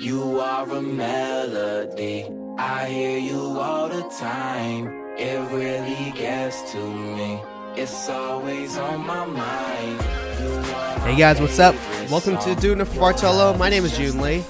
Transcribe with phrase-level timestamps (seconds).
[0.00, 2.24] You are a melody.
[2.56, 4.86] I hear you all the time.
[5.18, 7.38] It really gets to me.
[7.76, 10.00] It's always on my mind.
[11.02, 11.74] Hey guys, what's up?
[12.10, 13.54] Welcome to for Bartolo.
[13.58, 14.42] My name is June Lee.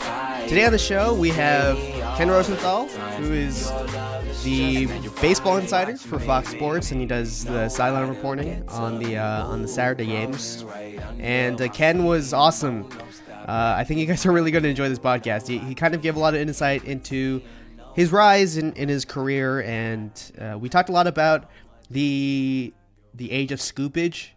[0.47, 1.77] Today on the show we have
[2.17, 3.69] Ken Rosenthal, who is
[4.45, 4.87] the
[5.21, 9.63] baseball insider for Fox Sports, and he does the sideline reporting on the uh, on
[9.63, 10.65] the Saturday games.
[11.19, 12.89] And uh, Ken was awesome.
[13.51, 15.49] Uh, I think you guys are really going to enjoy this podcast.
[15.49, 17.43] He, he kind of gave a lot of insight into
[17.97, 21.51] his rise in, in his career, and uh, we talked a lot about
[21.91, 22.73] the
[23.13, 24.29] the age of scoopage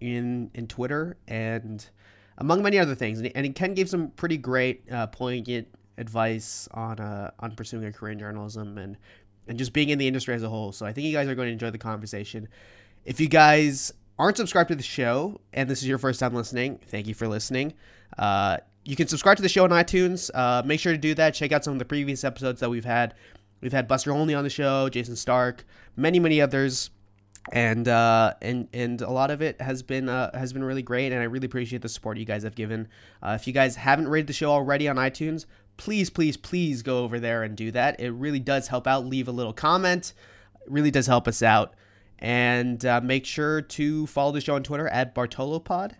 [0.00, 1.90] in in Twitter and
[2.38, 3.18] among many other things.
[3.18, 5.66] And, and Ken gave some pretty great, uh, poignant
[5.98, 8.96] advice on uh, on pursuing a career in journalism and
[9.48, 10.70] and just being in the industry as a whole.
[10.70, 12.46] So I think you guys are going to enjoy the conversation.
[13.04, 13.92] If you guys
[14.22, 17.26] aren't subscribed to the show and this is your first time listening, thank you for
[17.26, 17.74] listening.
[18.16, 20.30] Uh, you can subscribe to the show on iTunes.
[20.32, 21.34] Uh, make sure to do that.
[21.34, 23.14] Check out some of the previous episodes that we've had.
[23.60, 25.64] We've had Buster Olney on the show, Jayson Stark,
[25.96, 26.90] many many others,
[27.52, 31.12] and uh, and and a lot of it has been uh, has been really great.
[31.12, 32.88] And I really appreciate the support you guys have given.
[33.22, 37.04] Uh, if you guys haven't rated the show already on iTunes, please please please go
[37.04, 38.00] over there and do that.
[38.00, 39.04] It really does help out.
[39.04, 40.12] Leave a little comment.
[40.60, 41.74] It really does help us out.
[42.22, 45.96] And uh, make sure to follow the show on Twitter at BartoloPod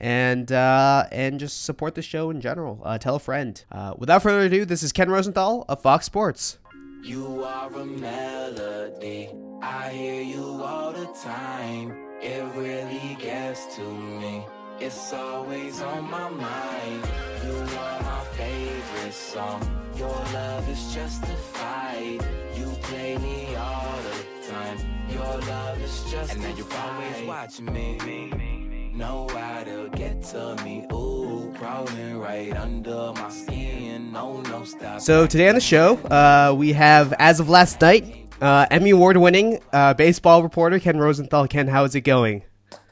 [0.00, 2.80] and uh, and just support the show in general.
[2.84, 3.62] Uh, tell a friend.
[3.70, 6.58] Uh, without further ado, this is Ken Rosenthal of Fox Sports.
[7.04, 9.30] You are a melody.
[9.62, 11.96] I hear you all the time.
[12.20, 14.44] It really gets to me.
[14.80, 17.04] It's always on my mind.
[17.44, 19.62] You are my favorite song.
[19.96, 22.24] Your love is justified.
[22.56, 24.99] You play me all the time.
[25.20, 26.30] Your love is justified.
[26.30, 30.86] And now you're always watching me know how to get to me.
[30.90, 34.12] Ooh, crawling right under my skin.
[34.12, 35.02] No, no stop.
[35.02, 39.18] So today on the show, uh, we have, as of last night, uh, Emmy Award
[39.18, 41.46] winning uh, baseball reporter Ken Rosenthal.
[41.48, 42.44] Ken, how is it going?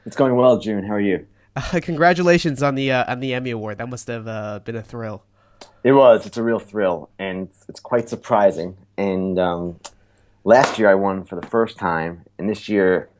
[0.04, 0.84] It's going well, June.
[0.84, 1.26] How are you?
[1.56, 3.78] Uh, congratulations on the uh, on the Emmy Award.
[3.78, 5.24] That must have uh, been a thrill.
[5.82, 6.26] It was.
[6.26, 8.76] It's a real thrill, and it's quite surprising.
[8.98, 9.80] And um,
[10.48, 13.10] last year I won for the first time, and this year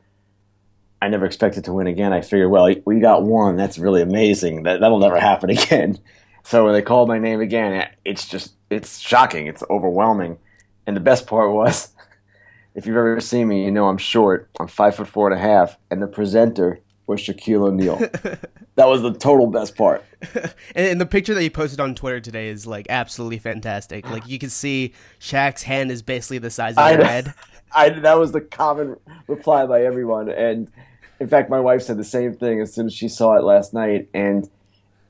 [0.99, 2.11] I never expected to win again.
[2.11, 3.55] I figured, well, we got one.
[3.55, 4.63] That's really amazing.
[4.63, 5.99] That that'll never happen again.
[6.43, 9.45] So when they called my name again, it's just it's shocking.
[9.45, 10.39] It's overwhelming.
[10.87, 11.93] And the best part was,
[12.75, 14.49] if you've ever seen me, you know I'm short.
[14.59, 16.79] I'm five foot four and a half, and the presenter
[17.09, 17.97] was Shaquille O'Neal.
[18.75, 20.05] that was the total best part.
[20.33, 24.09] and, and, the picture that you posted on Twitter today is like absolutely fantastic.
[24.09, 27.33] Like you can see Shaq's hand is basically the size of your head.
[27.71, 28.95] I that was the common
[29.27, 30.71] reply by everyone, and
[31.19, 33.73] in fact, my wife said the same thing as soon as she saw it last
[33.73, 34.09] night.
[34.13, 34.49] And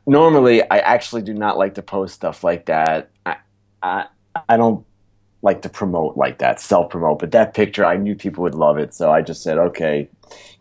[0.06, 3.12] normally, I actually do not like to post stuff like that.
[3.26, 3.38] I,
[3.82, 4.08] I,
[4.48, 4.86] I don't
[5.42, 7.20] like to promote like that, self promote.
[7.20, 10.10] But that picture, I knew people would love it, so I just said, okay,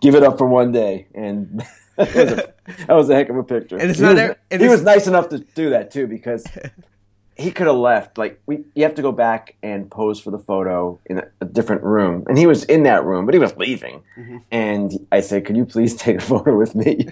[0.01, 1.65] give it up for one day, and
[1.97, 2.55] that, was a,
[2.87, 3.77] that was a heck of a picture.
[3.77, 6.47] And it's he not was, there, he was nice enough to do that too, because
[7.39, 8.19] he could have left.
[8.19, 11.45] Like we, you have to go back and pose for the photo in a, a
[11.45, 14.03] different room, and he was in that room, but he was leaving.
[14.19, 14.39] Mm-hmm.
[14.51, 17.09] And I said, "Can you please take a photo with me?"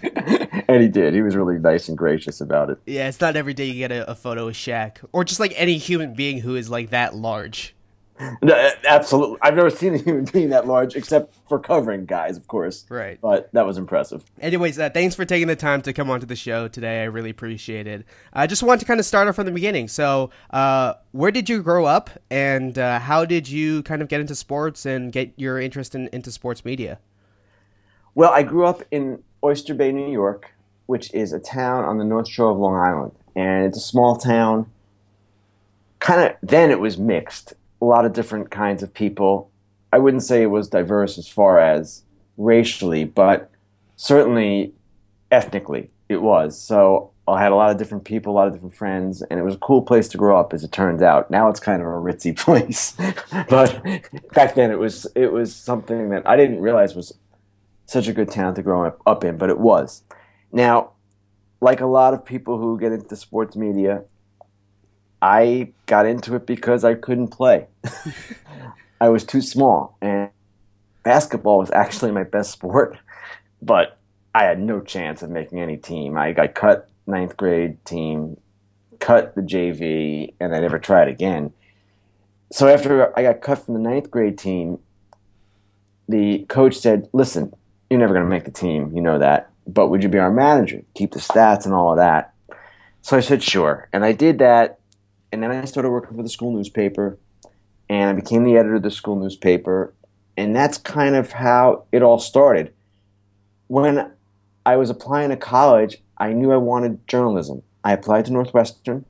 [0.69, 1.15] and he did.
[1.15, 2.79] He was really nice and gracious about it.
[2.87, 5.53] Yeah, it's not every day you get a, a photo with Shaq, or just like
[5.57, 7.76] any human being who is like that large.
[8.43, 9.39] No, absolutely.
[9.43, 12.87] I've never seen a human being that large, except for covering guys, of course.
[12.89, 13.21] Right.
[13.21, 14.25] But that was impressive.
[14.41, 17.03] Anyways, uh, thanks for taking the time to come onto the show today.
[17.03, 18.07] I really appreciate it.
[18.33, 19.89] I just want to kind of start off from the beginning.
[19.89, 24.21] So, uh, where did you grow up, and uh, how did you kind of get
[24.21, 26.99] into sports and get your interest in, into sports media?
[28.15, 30.53] Well, I grew up in Oyster Bay, New York,
[30.87, 34.17] which is a town on the North Shore of Long Island, and it's a small
[34.17, 34.71] town.
[35.99, 39.51] Kind of then it was mixed a lot of different kinds of people.
[39.93, 42.03] I wouldn't say it was diverse as far as
[42.37, 43.51] racially, but
[43.97, 44.75] certainly
[45.31, 46.59] ethnically it was.
[46.59, 49.43] So I had a lot of different people, a lot of different friends, and it
[49.43, 51.31] was a cool place to grow up, as it turns out.
[51.31, 52.97] Now it's kind of a ritzy place,
[53.49, 53.83] but
[54.33, 57.13] back then it was it was something that I didn't realize was
[57.87, 60.03] such a good town to grow up, up in, but it was.
[60.53, 60.93] Now,
[61.61, 64.05] like a lot of people who get into sports media,
[65.21, 67.67] I got into it because I couldn't play.
[69.01, 70.31] I was too small, and
[71.03, 72.99] basketball was actually my best sport,
[73.63, 73.99] but
[74.35, 76.17] I had no chance of making any team.
[76.17, 78.39] I got cut ninth grade team,
[78.99, 81.53] cut the JV, and I never tried again.
[82.53, 84.79] So after I got cut from the ninth grade team,
[86.09, 87.53] the coach said, "Listen,
[87.91, 88.93] you're never going to make the team.
[88.95, 89.51] You know that.
[89.67, 90.83] But would you be our manager?
[90.95, 92.35] Keep the stats and all of that."
[93.03, 94.79] So I said, "Sure," and I did that
[95.33, 97.19] and then I started working for the school newspaper,
[97.89, 99.93] and I became the editor of the school newspaper,
[100.37, 102.73] and that's kind of how it all started.
[103.69, 104.13] When
[104.65, 107.63] I was applying to college, I knew I wanted journalism.
[107.85, 109.05] I applied to Northwestern,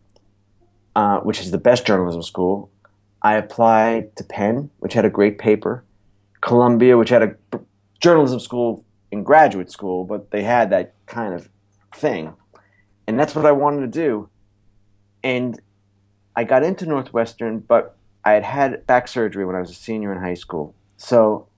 [0.95, 2.71] uh, which is the best journalism school.
[3.23, 5.85] I applied to Penn, which had a great paper,
[6.41, 7.37] Columbia, which had a
[8.01, 11.49] journalism school in graduate school, but they had that kind of
[11.95, 12.35] thing.
[13.07, 14.29] And that's what I wanted to do.
[15.23, 15.61] And
[16.37, 20.13] I got into Northwestern, but I had had back surgery when I was a senior
[20.13, 20.75] in high school.
[20.97, 21.49] So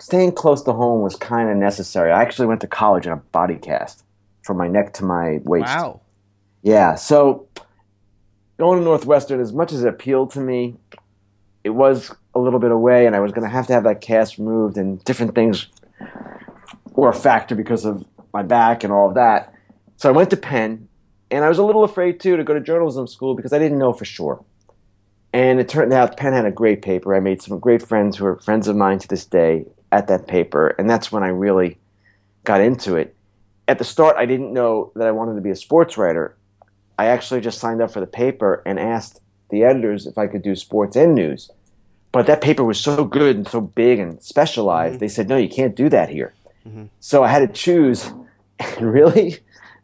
[0.00, 2.10] staying close to home was kind of necessary.
[2.10, 4.04] I actually went to college in a body cast
[4.42, 5.66] from my neck to my waist.
[5.66, 6.00] Wow.
[6.62, 6.96] Yeah.
[6.96, 7.46] So
[8.58, 10.76] going to Northwestern, as much as it appealed to me,
[11.62, 14.00] it was a little bit away, and I was going to have to have that
[14.00, 15.68] cast removed, and different things
[16.92, 19.54] were a factor because of my back and all of that.
[19.96, 20.88] So I went to Penn,
[21.34, 23.78] and I was a little afraid too to go to journalism school because I didn't
[23.78, 24.42] know for sure.
[25.32, 27.14] And it turned out Penn had a great paper.
[27.14, 30.28] I made some great friends who are friends of mine to this day at that
[30.28, 31.76] paper, and that's when I really
[32.44, 33.16] got into it.
[33.66, 36.36] At the start, I didn't know that I wanted to be a sports writer.
[36.98, 39.20] I actually just signed up for the paper and asked
[39.50, 41.50] the editors if I could do sports and news.
[42.12, 45.00] But that paper was so good and so big and specialized, mm-hmm.
[45.00, 46.32] they said, no, you can't do that here.
[46.64, 46.84] Mm-hmm.
[47.00, 48.12] So I had to choose.
[48.60, 49.40] And really,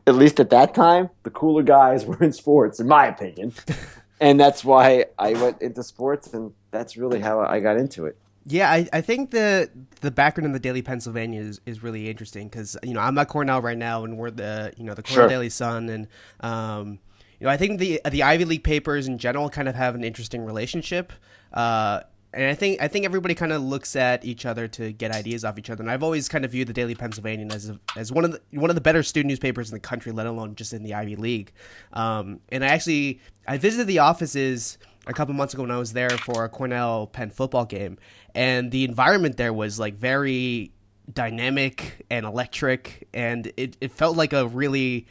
[0.06, 3.52] at least at that time, the cooler guys were in sports, in my opinion.
[4.20, 8.17] and that's why I went into sports, and that's really how I got into it.
[8.47, 9.70] Yeah, I, I think the
[10.00, 13.29] the background in the Daily Pennsylvanian is, is really interesting because you know I'm at
[13.29, 15.29] Cornell right now, and we're the you know the Cornell sure.
[15.29, 16.08] Daily Sun, and
[16.41, 16.99] um,
[17.38, 20.05] you know I think the the Ivy League papers in general kind of have an
[20.05, 21.12] interesting relationship.
[21.52, 22.00] Uh,
[22.32, 25.44] and I think I think everybody kind of looks at each other to get ideas
[25.44, 25.82] off each other.
[25.82, 28.41] And I've always kind of viewed the Daily Pennsylvanian as a, as one of the
[28.53, 31.17] one of the better student newspapers in the country, let alone just in the Ivy
[31.17, 31.53] League.
[31.93, 35.93] Um, and I actually I visited the offices a couple months ago when I was
[35.93, 37.99] there for a Cornell Penn football game,
[38.35, 40.73] and the environment there was like very
[41.12, 45.06] dynamic and electric, and it, it felt like a really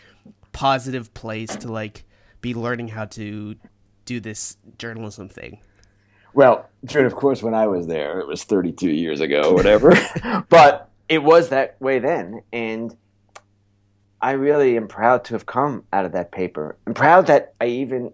[0.53, 2.05] positive place to like
[2.39, 3.55] be learning how to
[4.05, 5.59] do this journalism thing.
[6.33, 7.05] Well, true.
[7.05, 9.93] Of course, when I was there, it was 32 years ago, whatever.
[10.49, 12.95] but it was that way then, and
[14.21, 16.77] I really am proud to have come out of that paper.
[16.85, 18.13] I'm proud that I even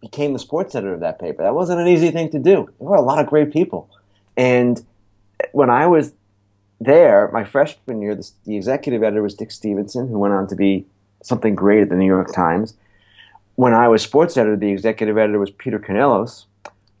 [0.00, 1.42] became the sports editor of that paper.
[1.42, 2.68] That wasn't an easy thing to do.
[2.78, 3.90] There were a lot of great people,
[4.36, 4.82] and
[5.52, 6.12] when I was
[6.80, 10.56] there, my freshman year, the, the executive editor was Dick Stevenson, who went on to
[10.56, 10.86] be
[11.22, 12.74] something great at the New York Times.
[13.56, 16.44] When I was sports editor, the executive editor was Peter Canellos,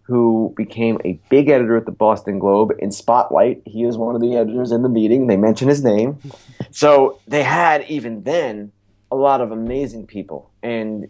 [0.08, 3.60] who became a big editor at the Boston Globe in Spotlight.
[3.66, 5.26] He is one of the editors in the meeting.
[5.26, 6.18] They mention his name.
[6.70, 8.72] So they had, even then,
[9.10, 10.50] a lot of amazing people.
[10.62, 11.08] And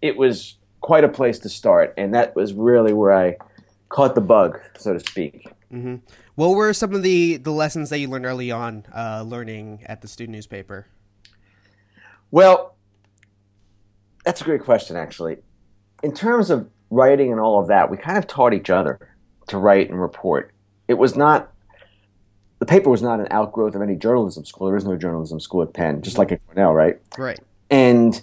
[0.00, 1.92] it was quite a place to start.
[1.98, 3.36] And that was really where I
[3.90, 5.46] caught the bug, so to speak.
[5.70, 5.96] Mm-hmm.
[6.36, 10.00] What were some of the, the lessons that you learned early on uh, learning at
[10.00, 10.86] the student newspaper?
[12.30, 12.74] Well,
[14.24, 15.36] that's a great question, actually.
[16.02, 18.98] In terms of writing and all of that, we kind of taught each other
[19.48, 20.52] to write and report.
[20.88, 21.48] It was not
[22.58, 24.68] the paper was not an outgrowth of any journalism school.
[24.68, 26.96] There is no journalism school at Penn, just like at Cornell, right?
[27.18, 27.40] Right.
[27.70, 28.22] And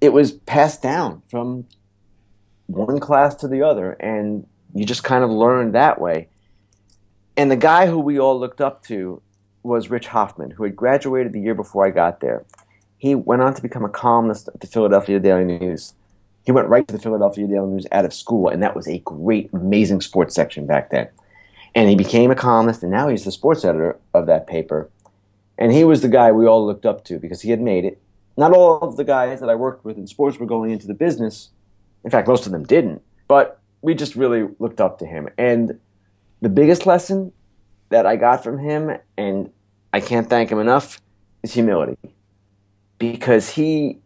[0.00, 1.66] it was passed down from
[2.68, 6.28] one class to the other, and you just kind of learned that way.
[7.36, 9.20] And the guy who we all looked up to
[9.64, 12.44] was Rich Hoffman, who had graduated the year before I got there.
[12.96, 15.94] He went on to become a columnist at the Philadelphia Daily News.
[16.46, 19.00] He went right to the Philadelphia Daily News out of school, and that was a
[19.00, 21.08] great, amazing sports section back then.
[21.74, 24.88] And he became a columnist, and now he's the sports editor of that paper.
[25.58, 28.00] And he was the guy we all looked up to because he had made it.
[28.36, 30.94] Not all of the guys that I worked with in sports were going into the
[30.94, 31.50] business.
[32.04, 33.02] In fact, most of them didn't.
[33.26, 35.28] But we just really looked up to him.
[35.36, 35.80] And
[36.42, 37.32] the biggest lesson
[37.88, 39.50] that I got from him, and
[39.92, 41.00] I can't thank him enough,
[41.42, 41.96] is humility.
[42.98, 43.98] Because he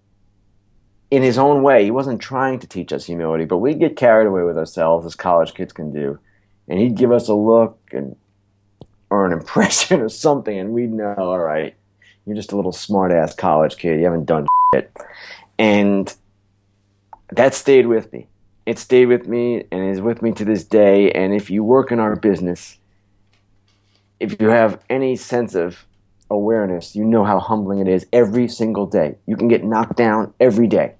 [1.10, 4.26] in his own way, he wasn't trying to teach us humility, but we'd get carried
[4.26, 6.18] away with ourselves as college kids can do.
[6.68, 8.16] And he'd give us a look and
[9.10, 11.74] or an impression or something, and we'd know, all right,
[12.26, 13.98] you're just a little smart ass college kid.
[13.98, 14.96] You haven't done shit.
[15.58, 16.14] And
[17.32, 18.28] that stayed with me.
[18.66, 21.10] It stayed with me and is with me to this day.
[21.10, 22.78] And if you work in our business,
[24.20, 25.86] if you have any sense of
[26.30, 29.16] awareness, you know how humbling it is every single day.
[29.26, 30.94] You can get knocked down every day.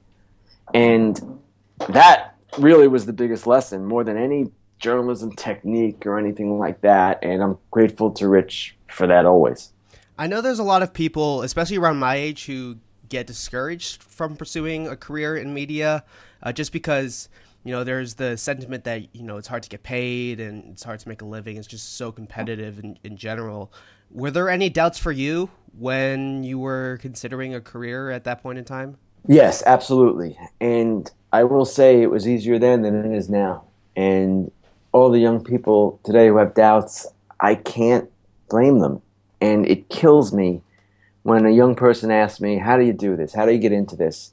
[0.75, 1.41] And
[1.89, 7.23] that really was the biggest lesson, more than any journalism technique or anything like that.
[7.23, 9.73] And I'm grateful to Rich for that always.
[10.19, 12.77] I know there's a lot of people, especially around my age, who
[13.09, 16.05] get discouraged from pursuing a career in media,
[16.43, 17.29] uh, just because
[17.65, 20.83] you know there's the sentiment that you know it's hard to get paid and it's
[20.83, 21.57] hard to make a living.
[21.57, 23.73] It's just so competitive in, in general.
[24.11, 28.59] Were there any doubts for you when you were considering a career at that point
[28.59, 28.97] in time?
[29.27, 30.39] Yes, absolutely.
[30.61, 33.65] And I will say it was easier then than it is now.
[33.97, 34.51] And
[34.93, 37.07] all the young people today who have doubts,
[37.39, 38.11] I can't
[38.49, 39.03] blame them.
[39.41, 40.63] And it kills me
[41.23, 43.35] when a young person asks me, How do you do this?
[43.35, 44.33] How do you get into this?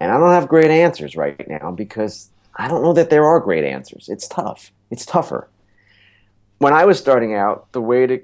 [0.00, 3.40] And I don't have great answers right now because I don't know that there are
[3.40, 4.08] great answers.
[4.08, 4.70] It's tough.
[4.90, 5.48] It's tougher.
[6.58, 8.20] When I was starting out, the way to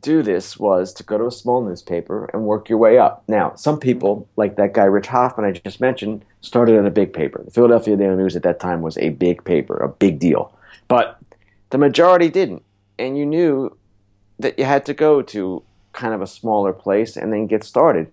[0.00, 3.22] do this was to go to a small newspaper and work your way up.
[3.28, 7.12] Now, some people, like that guy Rich Hoffman I just mentioned, started at a big
[7.12, 7.42] paper.
[7.44, 10.56] The Philadelphia Daily News at that time was a big paper, a big deal.
[10.88, 11.18] But
[11.70, 12.62] the majority didn't.
[12.98, 13.76] And you knew
[14.38, 18.10] that you had to go to kind of a smaller place and then get started.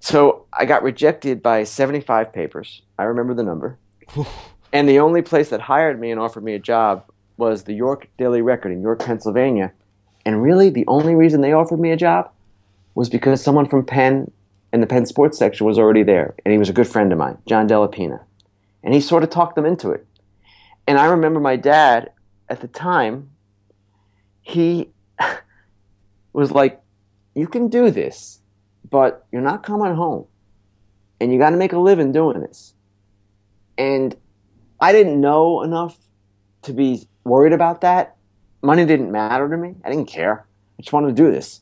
[0.00, 2.82] So I got rejected by 75 papers.
[2.98, 3.78] I remember the number.
[4.72, 7.04] and the only place that hired me and offered me a job
[7.36, 9.72] was the York Daily Record in York, Pennsylvania
[10.24, 12.30] and really, the only reason they offered me a job
[12.94, 14.30] was because someone from Penn
[14.72, 16.34] and the Penn sports section was already there.
[16.44, 18.20] And he was a good friend of mine, John Delapina.
[18.82, 20.06] And he sort of talked them into it.
[20.86, 22.10] And I remember my dad
[22.48, 23.30] at the time,
[24.40, 24.90] he
[26.32, 26.80] was like,
[27.34, 28.40] You can do this,
[28.88, 30.26] but you're not coming home.
[31.20, 32.74] And you got to make a living doing this.
[33.78, 34.16] And
[34.80, 35.96] I didn't know enough
[36.62, 38.16] to be worried about that
[38.62, 39.74] money didn't matter to me.
[39.84, 40.46] I didn't care.
[40.78, 41.60] I just wanted to do this.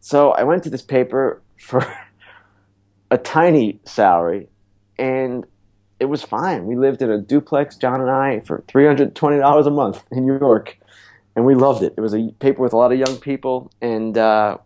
[0.00, 1.84] So I went to this paper for
[3.10, 4.48] a tiny salary,
[4.98, 5.44] and
[6.00, 6.66] it was fine.
[6.66, 10.78] We lived in a duplex, John and I, for $320 a month in New York,
[11.34, 11.94] and we loved it.
[11.96, 14.58] It was a paper with a lot of young people, and uh,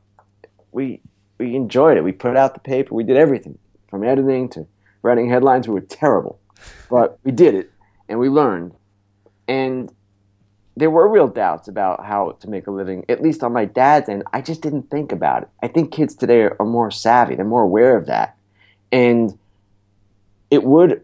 [0.73, 1.01] we
[1.39, 2.05] we enjoyed it.
[2.05, 2.95] We put out the paper.
[2.95, 4.67] We did everything from editing to
[5.03, 5.69] writing headlines.
[5.69, 6.41] We were terrible,
[6.91, 7.71] but we did it,
[8.09, 8.75] and we learned.
[9.47, 9.93] And
[10.77, 14.09] there were real doubts about how to make a living, at least on my dad's
[14.09, 14.23] end.
[14.33, 15.49] I just didn't think about it.
[15.63, 18.37] I think kids today are, are more savvy, they're more aware of that.
[18.93, 19.39] And
[20.51, 21.03] it would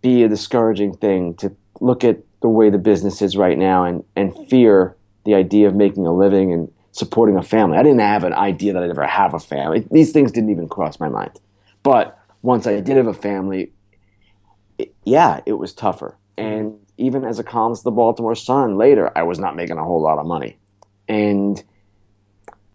[0.00, 4.04] be a discouraging thing to look at the way the business is right now and,
[4.16, 7.76] and fear the idea of making a living and supporting a family.
[7.76, 9.86] I didn't have an idea that I'd ever have a family.
[9.90, 11.38] These things didn't even cross my mind.
[11.82, 13.72] But once I did have a family,
[14.78, 16.16] it, yeah, it was tougher.
[16.36, 19.84] And even as a columnist of the Baltimore Sun later, I was not making a
[19.84, 20.58] whole lot of money.
[21.08, 21.62] And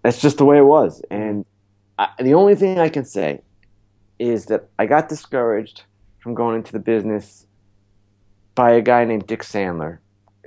[0.01, 1.01] that's just the way it was.
[1.11, 1.45] And
[1.99, 3.41] I, the only thing I can say
[4.17, 5.83] is that I got discouraged
[6.19, 7.45] from going into the business
[8.55, 9.99] by a guy named Dick Sandler,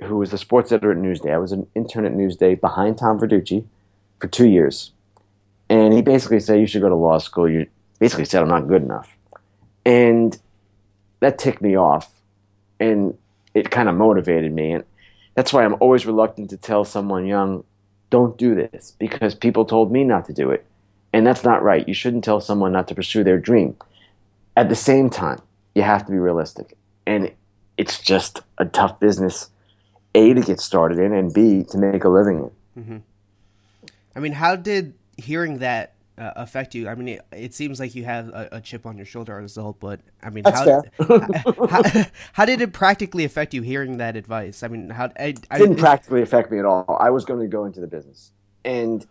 [0.03, 1.31] who was the sports editor at Newsday.
[1.31, 3.65] I was an intern at Newsday behind Tom Verducci
[4.19, 4.91] for two years.
[5.69, 7.49] And he basically said, You should go to law school.
[7.49, 7.67] You
[7.99, 9.15] basically said, I'm not good enough.
[9.85, 10.37] And
[11.19, 12.09] that ticked me off.
[12.79, 13.17] And
[13.57, 14.73] it kind of motivated me.
[14.73, 14.83] And
[15.33, 17.63] that's why I'm always reluctant to tell someone young,
[18.09, 20.65] don't do this, because people told me not to do it.
[21.11, 21.87] And that's not right.
[21.87, 23.75] You shouldn't tell someone not to pursue their dream.
[24.55, 25.41] At the same time,
[25.73, 26.77] you have to be realistic.
[27.05, 27.31] And
[27.77, 29.49] it's just a tough business,
[30.15, 32.83] A, to get started in, and B, to make a living in.
[32.83, 32.97] Mm-hmm.
[34.15, 36.87] I mean, how did hearing that uh, affect you?
[36.87, 39.37] I mean, it, it, seems like you have a, a, chip on your shoulder as
[39.37, 40.83] a result, but I mean, how,
[41.69, 41.83] how,
[42.33, 44.63] how, did it practically affect you hearing that advice?
[44.63, 46.97] I mean, how I, I didn't practically affect me at all.
[46.99, 48.31] I was going to go into the business,
[48.65, 49.05] and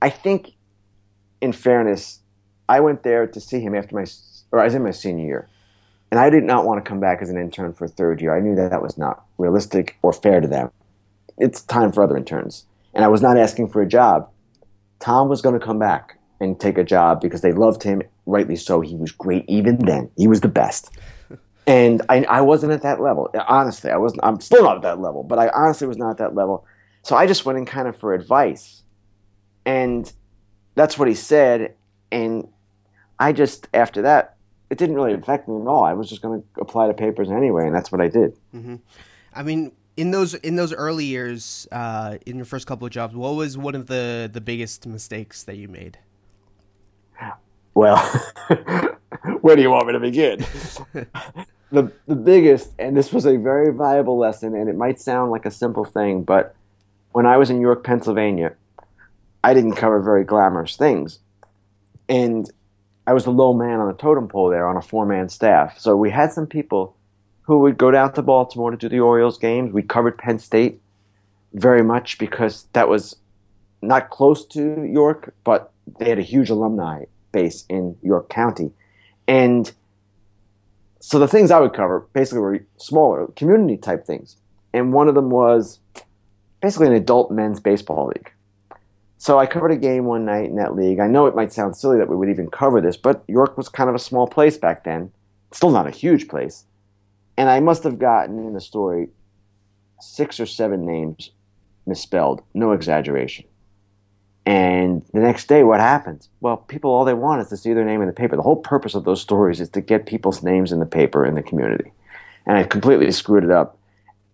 [0.00, 0.52] I think,
[1.40, 2.20] in fairness,
[2.68, 4.06] I went there to see him after my,
[4.52, 5.48] or I was in my senior year,
[6.10, 8.36] and I did not want to come back as an intern for a third year.
[8.36, 10.70] I knew that that was not realistic or fair to them.
[11.36, 14.30] It's time for other interns, and I was not asking for a job.
[15.00, 18.02] Tom was going to come back and take a job because they loved him.
[18.26, 18.80] Rightly so.
[18.80, 20.10] He was great even then.
[20.16, 20.90] He was the best.
[21.66, 23.30] And I, I wasn't at that level.
[23.48, 24.20] Honestly, I wasn't.
[24.22, 26.66] I'm still not at that level, but I honestly was not at that level.
[27.00, 28.82] So I just went in kind of for advice,
[29.64, 30.12] and
[30.74, 31.74] that's what he said.
[32.12, 32.48] And
[33.18, 34.36] I just after that,
[34.68, 35.84] it didn't really affect me at all.
[35.84, 38.36] I was just going to apply to papers anyway, and that's what I did.
[38.54, 38.76] Mm-hmm.
[39.32, 43.14] I mean, in those in those early years, uh, in your first couple of jobs,
[43.14, 45.98] what was one of the the biggest mistakes that you made?
[47.74, 47.98] Well,
[49.40, 50.38] where do you want me to begin?
[51.72, 55.44] the the biggest, and this was a very valuable lesson, and it might sound like
[55.44, 56.54] a simple thing, but
[57.12, 58.54] when I was in York, Pennsylvania,
[59.42, 61.18] I didn't cover very glamorous things,
[62.08, 62.48] and
[63.06, 65.78] I was the low man on the totem pole there on a four man staff.
[65.78, 66.96] So we had some people
[67.42, 69.72] who would go down to Baltimore to do the Orioles games.
[69.72, 70.80] We covered Penn State
[71.52, 73.16] very much because that was
[73.82, 77.04] not close to York, but they had a huge alumni
[77.34, 78.72] base in York County.
[79.28, 79.70] And
[81.00, 84.36] so the things I would cover basically were smaller, community type things.
[84.72, 85.78] And one of them was
[86.62, 88.32] basically an adult men's baseball league.
[89.18, 91.00] So I covered a game one night in that league.
[91.00, 93.68] I know it might sound silly that we would even cover this, but York was
[93.68, 95.12] kind of a small place back then.
[95.52, 96.64] Still not a huge place.
[97.36, 99.08] And I must have gotten in the story
[100.00, 101.30] six or seven names
[101.86, 103.44] misspelled, no exaggeration.
[104.46, 106.28] And the next day, what happens?
[106.40, 108.36] Well, people, all they want is to see their name in the paper.
[108.36, 111.34] The whole purpose of those stories is to get people's names in the paper in
[111.34, 111.92] the community.
[112.46, 113.78] And I completely screwed it up.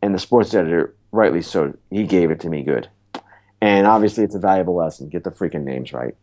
[0.02, 2.88] And the sports editor, rightly so, he gave it to me good.
[3.61, 5.09] And obviously, it's a valuable lesson.
[5.09, 6.17] Get the freaking names right.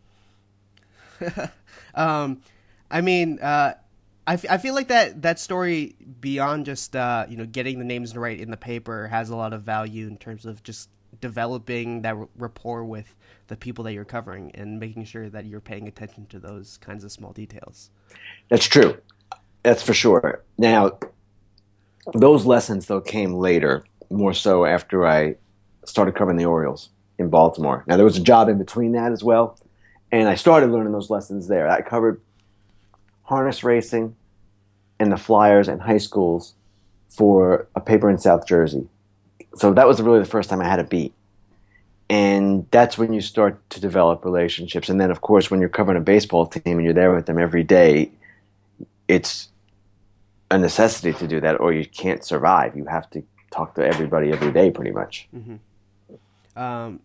[1.96, 2.42] um,
[2.90, 3.76] I mean, uh,
[4.26, 7.86] I, f- I feel like that, that story, beyond just uh, you know getting the
[7.86, 10.90] names right in the paper, has a lot of value in terms of just
[11.22, 13.16] developing that rapport with
[13.48, 17.04] the people that you're covering and making sure that you're paying attention to those kinds
[17.04, 17.90] of small details.
[18.50, 18.98] That's true.
[19.64, 20.44] That's for sure.
[20.58, 20.98] Now,
[22.14, 25.36] those lessons though came later, more so after I
[25.86, 27.84] started covering the Orioles in Baltimore.
[27.88, 29.60] Now there was a job in between that as well,
[30.12, 31.70] and I started learning those lessons there.
[31.70, 32.22] I covered
[33.24, 34.16] harness racing
[35.00, 36.54] and the Flyers and high schools
[37.10, 38.88] for a paper in South Jersey.
[39.56, 41.14] So that was really the first time I had a beat.
[42.10, 44.88] And that's when you start to develop relationships.
[44.90, 47.40] And then of course when you're covering a baseball team and you're there with them
[47.40, 48.12] every day
[49.08, 49.50] it's
[50.52, 52.76] a necessity to do that or you can't survive.
[52.76, 55.28] You have to talk to everybody every day pretty much.
[55.36, 56.62] Mm-hmm.
[56.62, 57.00] um,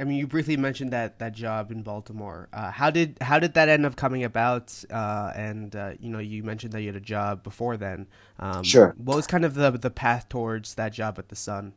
[0.00, 2.48] I mean, you briefly mentioned that, that job in Baltimore.
[2.52, 4.84] Uh, how did how did that end up coming about?
[4.90, 8.06] Uh, and uh, you know, you mentioned that you had a job before then.
[8.40, 8.94] Um, sure.
[8.96, 11.74] What was kind of the the path towards that job at the Sun?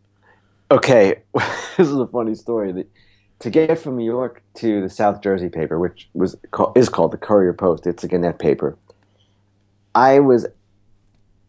[0.72, 2.72] Okay, this is a funny story.
[2.72, 2.90] That
[3.40, 6.36] to get from New York to the South Jersey paper, which was
[6.76, 8.78] is called the Courier Post, it's a Gannett paper.
[9.94, 10.48] I was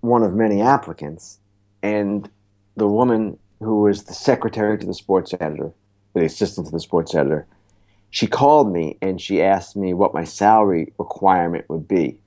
[0.01, 1.39] one of many applicants,
[1.83, 2.28] and
[2.76, 5.73] the woman who was the secretary to the sports editor,
[6.19, 7.47] the assistant to the sports editor,
[8.11, 12.19] she called me and she asked me what my salary requirement would be.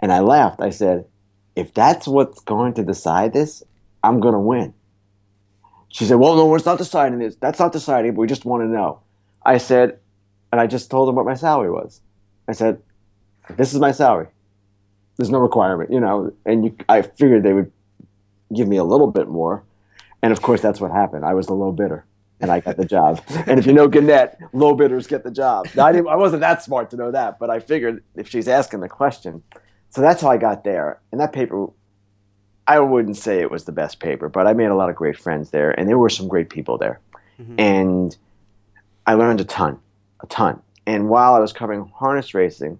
[0.00, 0.60] And I laughed.
[0.60, 1.06] I said,
[1.56, 3.62] if that's what's going to decide this,
[4.02, 4.74] I'm going to win.
[5.88, 7.36] She said, Well, no, it's not deciding this.
[7.36, 9.00] That's not deciding, but we just want to know.
[9.44, 9.98] I said,
[10.50, 12.00] and I just told them what my salary was.
[12.48, 12.82] I said,
[13.56, 14.28] This is my salary.
[15.16, 16.32] There's no requirement, you know.
[16.44, 17.70] And you, I figured they would
[18.52, 19.62] give me a little bit more.
[20.20, 21.24] And of course, that's what happened.
[21.24, 22.04] I was the low bidder
[22.40, 23.20] and I got the job.
[23.46, 25.66] and if you know Gannett, low bidders get the job.
[25.74, 28.48] Now, I, didn't, I wasn't that smart to know that, but I figured if she's
[28.48, 29.42] asking the question.
[29.90, 31.00] So that's how I got there.
[31.12, 31.68] And that paper
[32.66, 35.18] I wouldn't say it was the best paper, but I made a lot of great
[35.18, 37.00] friends there, and there were some great people there,
[37.38, 37.60] mm-hmm.
[37.60, 38.16] and
[39.06, 39.78] I learned a ton,
[40.20, 40.62] a ton.
[40.86, 42.78] And while I was covering harness racing,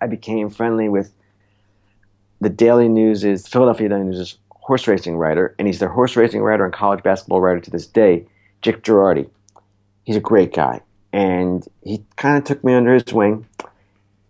[0.00, 1.12] I became friendly with
[2.40, 6.64] the Daily News's Philadelphia Daily News's horse racing writer, and he's their horse racing writer
[6.64, 8.26] and college basketball writer to this day,
[8.62, 9.28] Dick Jerardi.
[10.04, 10.80] He's a great guy,
[11.12, 13.46] and he kind of took me under his wing,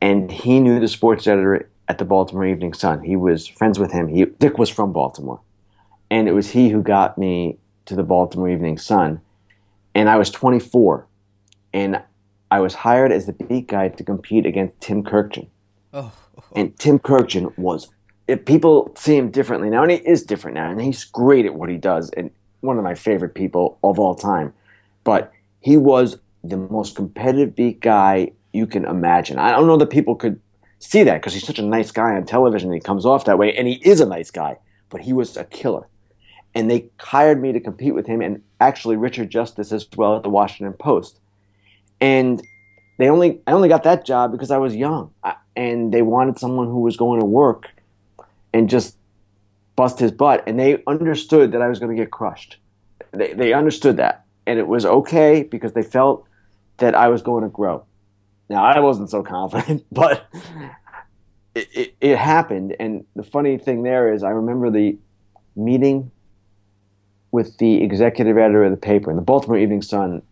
[0.00, 3.02] and he knew the sports editor at the Baltimore Evening Sun.
[3.02, 4.08] He was friends with him.
[4.08, 5.40] He, Dick was from Baltimore.
[6.10, 9.20] And it was he who got me to the Baltimore Evening Sun.
[9.94, 11.06] And I was 24.
[11.72, 12.02] And
[12.50, 15.48] I was hired as the beat guy to compete against Tim Kurkjian.
[15.92, 16.12] Oh.
[16.56, 17.88] And Tim Kurkjian was,
[18.26, 21.54] if people see him differently now, and he is different now, and he's great at
[21.54, 22.30] what he does, and
[22.62, 24.54] one of my favorite people of all time.
[25.04, 29.38] But he was the most competitive beat guy you can imagine.
[29.38, 30.40] I don't know that people could
[30.78, 32.72] see that because he's such a nice guy on television.
[32.72, 34.58] he comes off that way, and he is a nice guy,
[34.90, 35.86] but he was a killer.
[36.54, 40.22] And they hired me to compete with him, and actually Richard Justice as well at
[40.22, 41.18] the Washington Post.
[42.00, 42.42] And
[42.98, 45.12] they only I only got that job because I was young,
[45.56, 47.68] and they wanted someone who was going to work
[48.52, 48.96] and just
[49.76, 50.44] bust his butt.
[50.46, 52.56] And they understood that I was going to get crushed.
[53.12, 56.26] They they understood that, and it was okay because they felt
[56.78, 57.84] that I was going to grow.
[58.48, 60.26] Now I wasn't so confident, but
[61.54, 62.76] it, it, it, happened.
[62.80, 64.96] And the funny thing there is, I remember the
[65.54, 66.10] meeting
[67.30, 70.22] with the executive editor of the paper, and the Baltimore Evening Sun,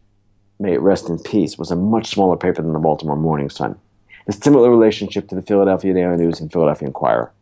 [0.59, 3.79] may it rest in peace, was a much smaller paper than the Baltimore Morning Sun.
[4.27, 7.33] A similar relationship to the Philadelphia Daily News and Philadelphia Inquirer.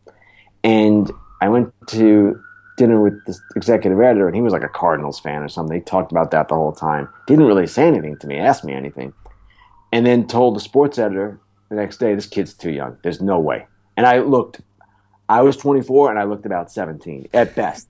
[0.63, 2.40] And I went to
[2.77, 5.77] dinner with the executive editor, and he was like a Cardinals fan or something.
[5.77, 7.09] They talked about that the whole time.
[7.27, 9.12] Didn't really say anything to me, ask me anything
[9.92, 12.96] and then told the sports editor the next day, this kid's too young.
[13.03, 13.66] There's no way.
[13.96, 14.61] And I looked,
[15.29, 17.88] I was 24 and I looked about 17 at best.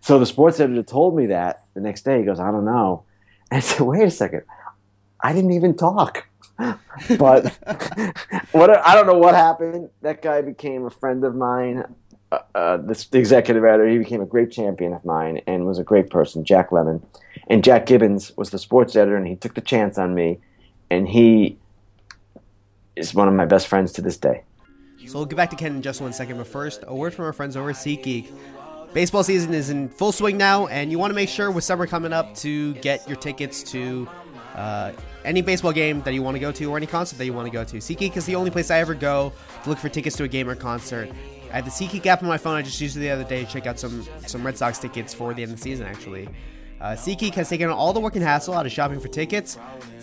[0.00, 2.18] So the sports editor told me that the next day.
[2.18, 3.04] He goes, I don't know.
[3.50, 4.42] And I said, wait a second.
[5.20, 6.26] I didn't even talk.
[7.18, 7.46] but
[8.52, 9.90] what I don't know what happened.
[10.00, 11.84] That guy became a friend of mine.
[12.32, 13.88] Uh, uh, this the executive editor.
[13.88, 17.04] He became a great champion of mine and was a great person, Jack Lemon.
[17.48, 20.40] And Jack Gibbons was the sports editor, and he took the chance on me.
[20.90, 21.58] And he
[22.96, 24.42] is one of my best friends to this day.
[25.06, 27.26] So we'll get back to Ken in just one second, but first, a word from
[27.26, 28.28] our friends over at SeatGeek.
[28.92, 31.86] Baseball season is in full swing now, and you want to make sure with summer
[31.86, 34.08] coming up to get your tickets to
[34.56, 34.90] uh,
[35.24, 37.46] any baseball game that you want to go to or any concert that you want
[37.46, 37.76] to go to.
[37.76, 40.48] SeatGeek is the only place I ever go to look for tickets to a game
[40.48, 41.10] or concert.
[41.50, 42.56] I have the SeatGeek app on my phone.
[42.56, 45.14] I just used it the other day to check out some some Red Sox tickets
[45.14, 46.28] for the end of the season, actually.
[46.80, 49.58] Uh, SeatGeek has taken all the work and hassle out of shopping for tickets.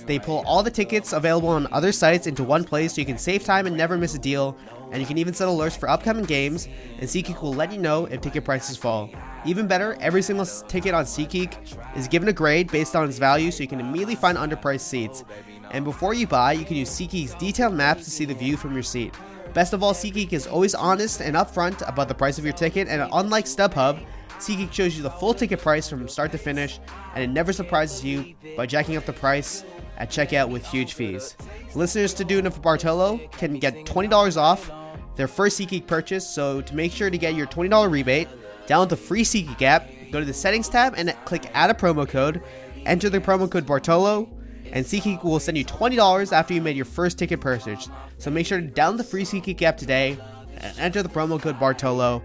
[0.05, 3.17] They pull all the tickets available on other sites into one place so you can
[3.17, 4.57] save time and never miss a deal.
[4.91, 6.67] And you can even set alerts for upcoming games,
[6.99, 9.09] and SeatGeek will let you know if ticket prices fall.
[9.45, 13.49] Even better, every single ticket on SeatGeek is given a grade based on its value
[13.49, 15.23] so you can immediately find underpriced seats.
[15.71, 18.73] And before you buy, you can use SeatGeek's detailed maps to see the view from
[18.73, 19.13] your seat.
[19.53, 22.87] Best of all, SeatGeek is always honest and upfront about the price of your ticket,
[22.87, 24.03] and unlike StubHub,
[24.39, 26.79] SeatGeek shows you the full ticket price from start to finish,
[27.13, 29.63] and it never surprises you by jacking up the price
[29.97, 31.37] at checkout with huge fees.
[31.75, 34.71] Listeners to Duna for Bartolo can get $20 off
[35.15, 38.27] their first SeatGeek purchase, so to make sure to get your $20 rebate,
[38.65, 42.09] download the free SeatGeek app, go to the settings tab, and click add a promo
[42.09, 42.41] code,
[42.87, 44.27] enter the promo code Bartolo,
[44.73, 47.89] and SeatGeek will send you $20 after you made your first ticket purchase.
[48.17, 50.17] So make sure to download the free SeatGeek app today
[50.57, 52.21] and enter the promo code Bartolo.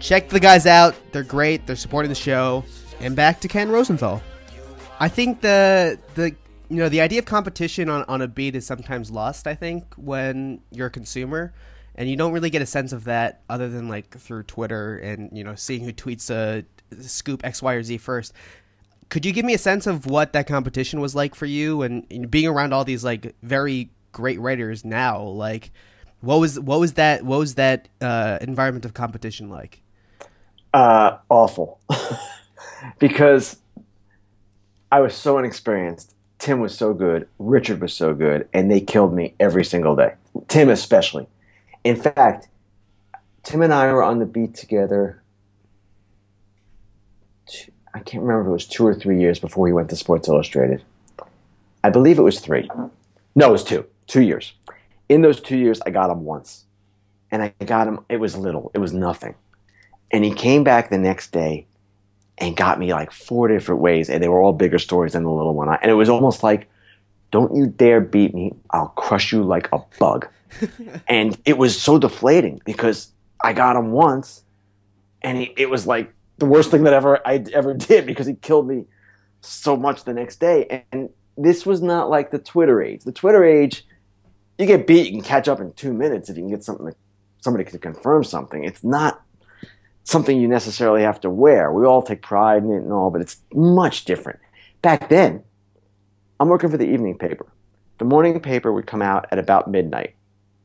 [0.00, 0.94] Check the guys out.
[1.12, 1.66] They're great.
[1.66, 2.64] They're supporting the show.
[3.00, 4.22] And back to Ken Rosenthal.
[4.98, 6.34] I think the the
[6.68, 9.46] you know the idea of competition on, on a beat is sometimes lost.
[9.46, 11.52] I think when you're a consumer,
[11.94, 15.36] and you don't really get a sense of that other than like through Twitter and
[15.36, 16.64] you know seeing who tweets a
[17.02, 18.32] scoop X, Y, or Z first.
[19.08, 22.30] Could you give me a sense of what that competition was like for you, and,
[22.30, 25.22] being around all these like very great writers now?
[25.22, 25.70] Like,
[26.20, 29.82] what was what was that what was that uh, environment of competition like?
[30.74, 31.80] Uh, awful,
[32.98, 33.56] because
[34.92, 36.14] I was so inexperienced.
[36.38, 37.28] Tim was so good.
[37.38, 40.14] Richard was so good, and they killed me every single day.
[40.48, 41.26] Tim especially.
[41.82, 42.48] In fact,
[43.42, 45.22] Tim and I were on the beat together.
[47.98, 50.28] I can't remember if it was two or three years before he went to Sports
[50.28, 50.84] Illustrated.
[51.82, 52.70] I believe it was three.
[53.34, 53.86] No, it was two.
[54.06, 54.52] Two years.
[55.08, 56.64] In those two years, I got him once.
[57.32, 59.34] And I got him, it was little, it was nothing.
[60.12, 61.66] And he came back the next day
[62.38, 64.08] and got me like four different ways.
[64.08, 65.68] And they were all bigger stories than the little one.
[65.68, 66.68] And it was almost like,
[67.32, 68.52] don't you dare beat me.
[68.70, 70.28] I'll crush you like a bug.
[71.08, 73.08] and it was so deflating because
[73.42, 74.44] I got him once
[75.20, 78.34] and he, it was like the worst thing that ever I ever did because he
[78.34, 78.84] killed me
[79.40, 80.84] so much the next day.
[80.92, 83.04] And this was not like the Twitter age.
[83.04, 83.84] The Twitter age,
[84.58, 86.92] you get beat, you can catch up in two minutes if you can get something,
[87.40, 88.64] somebody to confirm something.
[88.64, 89.22] It's not
[90.04, 91.72] something you necessarily have to wear.
[91.72, 94.40] We all take pride in it and all, but it's much different.
[94.80, 95.42] Back then,
[96.40, 97.46] I'm working for the evening paper.
[97.98, 100.14] The morning paper would come out at about midnight.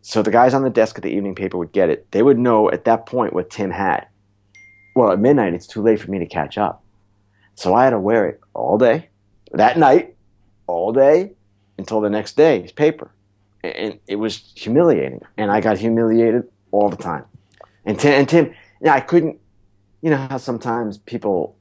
[0.01, 2.11] So the guys on the desk at the evening paper would get it.
[2.11, 4.07] They would know at that point what Tim had.
[4.95, 6.83] Well, at midnight, it's too late for me to catch up.
[7.55, 9.09] So I had to wear it all day,
[9.51, 10.15] that night,
[10.67, 11.33] all day,
[11.77, 13.11] until the next day's paper.
[13.63, 15.21] And it was humiliating.
[15.37, 17.25] And I got humiliated all the time.
[17.85, 18.53] And Tim, and Tim
[18.83, 19.39] yeah, I couldn't.
[20.01, 21.55] You know how sometimes people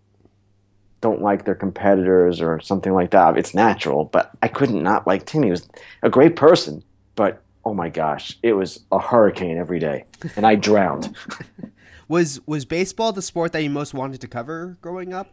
[1.00, 3.38] don't like their competitors or something like that.
[3.38, 5.44] It's natural, but I couldn't not like Tim.
[5.44, 5.68] He was
[6.02, 6.82] a great person,
[7.14, 10.04] but oh my gosh, it was a hurricane every day,
[10.36, 11.14] and I drowned.
[12.08, 15.28] was was baseball the sport that you most wanted to cover growing up?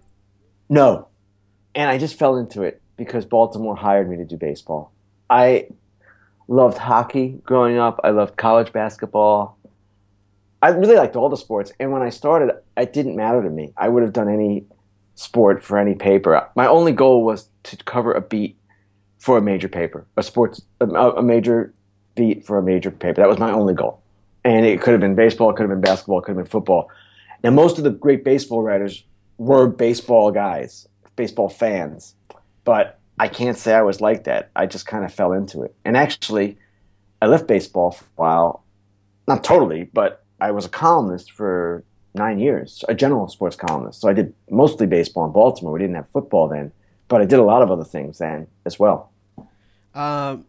[0.70, 1.08] No,
[1.76, 4.92] and I just fell into it because Baltimore hired me to do baseball.
[5.30, 5.68] I
[6.48, 8.00] loved hockey growing up.
[8.04, 9.58] I loved college basketball.
[10.62, 13.72] I really liked all the sports, and when I started, it didn't matter to me.
[13.78, 14.66] I would have done any
[15.16, 16.50] sport for any paper.
[16.56, 18.58] My only goal was to cover a beat
[19.20, 21.74] for a major paper, a sports, a, a major
[22.16, 23.22] beat for a major paper.
[23.22, 23.99] That was my only goal,
[24.44, 26.52] and it could have been baseball, it could have been basketball, it could have been
[26.52, 26.90] football.
[27.44, 29.04] Now, most of the great baseball writers
[29.38, 32.16] were baseball guys, baseball fans,
[32.64, 34.50] but I can't say I was like that.
[34.56, 36.58] I just kind of fell into it, and actually,
[37.22, 38.64] I left baseball for a while,
[39.28, 44.02] not totally, but I was a columnist for nine years, a general sports columnist.
[44.02, 45.74] So I did mostly baseball in Baltimore.
[45.74, 46.72] We didn't have football then,
[47.08, 49.12] but I did a lot of other things then as well.
[49.94, 50.46] Um,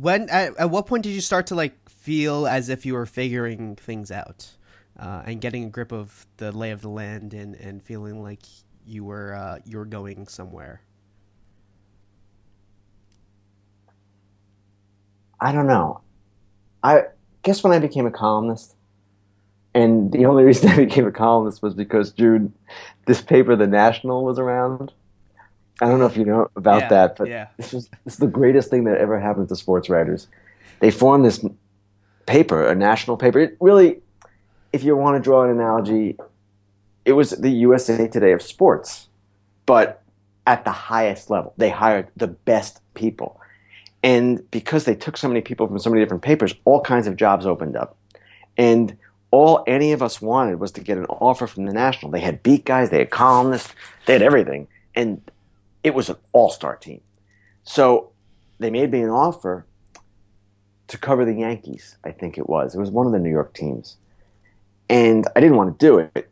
[0.00, 3.06] when at, at what point did you start to like feel as if you were
[3.06, 4.50] figuring things out
[4.98, 8.42] uh, and getting a grip of the lay of the land and, and feeling like
[8.86, 10.82] you were uh, you were going somewhere?
[15.40, 16.00] I don't know.
[16.82, 17.04] I
[17.42, 18.76] guess when I became a columnist,
[19.74, 22.54] and the only reason I became a columnist was because June,
[23.06, 24.92] this paper, The National, was around.
[25.80, 27.48] I don't know if you know about Yeah, that, but yeah.
[27.56, 30.28] this was this is the greatest thing that ever happened to sports writers.
[30.80, 31.44] They formed this
[32.26, 33.40] paper, a national paper.
[33.40, 34.00] It really,
[34.72, 36.16] if you want to draw an analogy,
[37.04, 39.08] it was the USA Today of sports,
[39.66, 40.02] but
[40.46, 41.54] at the highest level.
[41.56, 43.40] They hired the best people.
[44.02, 47.16] And because they took so many people from so many different papers, all kinds of
[47.16, 47.96] jobs opened up.
[48.56, 48.96] And
[49.30, 52.12] all any of us wanted was to get an offer from the National.
[52.12, 53.74] They had beat guys, they had columnists,
[54.06, 54.68] they had everything.
[54.94, 55.22] And
[55.84, 57.00] it was an all star team.
[57.62, 58.10] So
[58.58, 59.66] they made me an offer
[60.88, 62.74] to cover the Yankees, I think it was.
[62.74, 63.96] It was one of the New York teams.
[64.88, 66.30] And I didn't want to do it.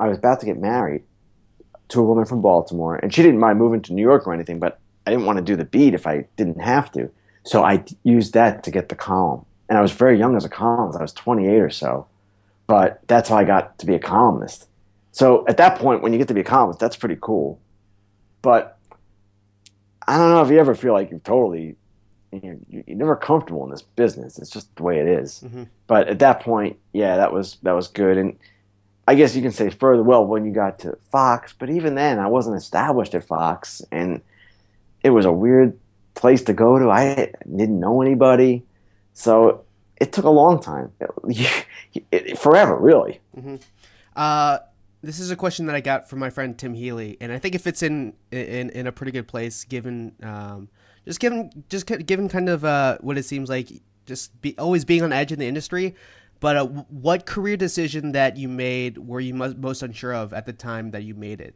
[0.00, 1.02] I was about to get married
[1.88, 4.58] to a woman from Baltimore, and she didn't mind moving to New York or anything,
[4.58, 7.10] but I didn't want to do the beat if I didn't have to.
[7.44, 9.46] So I used that to get the column.
[9.68, 10.98] And I was very young as a columnist.
[10.98, 12.06] I was 28 or so.
[12.66, 14.68] But that's how I got to be a columnist.
[15.12, 17.60] So at that point, when you get to be a columnist, that's pretty cool.
[18.42, 18.75] But
[20.06, 21.76] I don't know if you ever feel like you've totally,
[22.32, 24.38] you're, you're never comfortable in this business.
[24.38, 25.42] It's just the way it is.
[25.44, 25.68] Mhm.
[25.86, 28.16] But at that point, yeah, that was that was good.
[28.18, 28.36] And
[29.08, 32.18] I guess you can say further, well, when you got to Fox, but even then,
[32.18, 34.20] I wasn't established at Fox, and
[35.02, 35.78] it was a weird
[36.14, 36.90] place to go to.
[36.90, 38.64] I didn't know anybody,
[39.14, 39.62] so
[40.00, 40.92] it took a long time,
[42.12, 43.20] it, forever, really.
[44.16, 44.58] Uh,
[45.06, 47.54] this is a question that I got from my friend Tim Healy, and I think
[47.54, 50.68] it fits in in, in a pretty good place given um,
[51.04, 53.70] just given just given kind of uh, what it seems like
[54.04, 55.94] just be, always being on edge in the industry.
[56.40, 60.44] But uh, what career decision that you made were you most, most unsure of at
[60.44, 61.54] the time that you made it?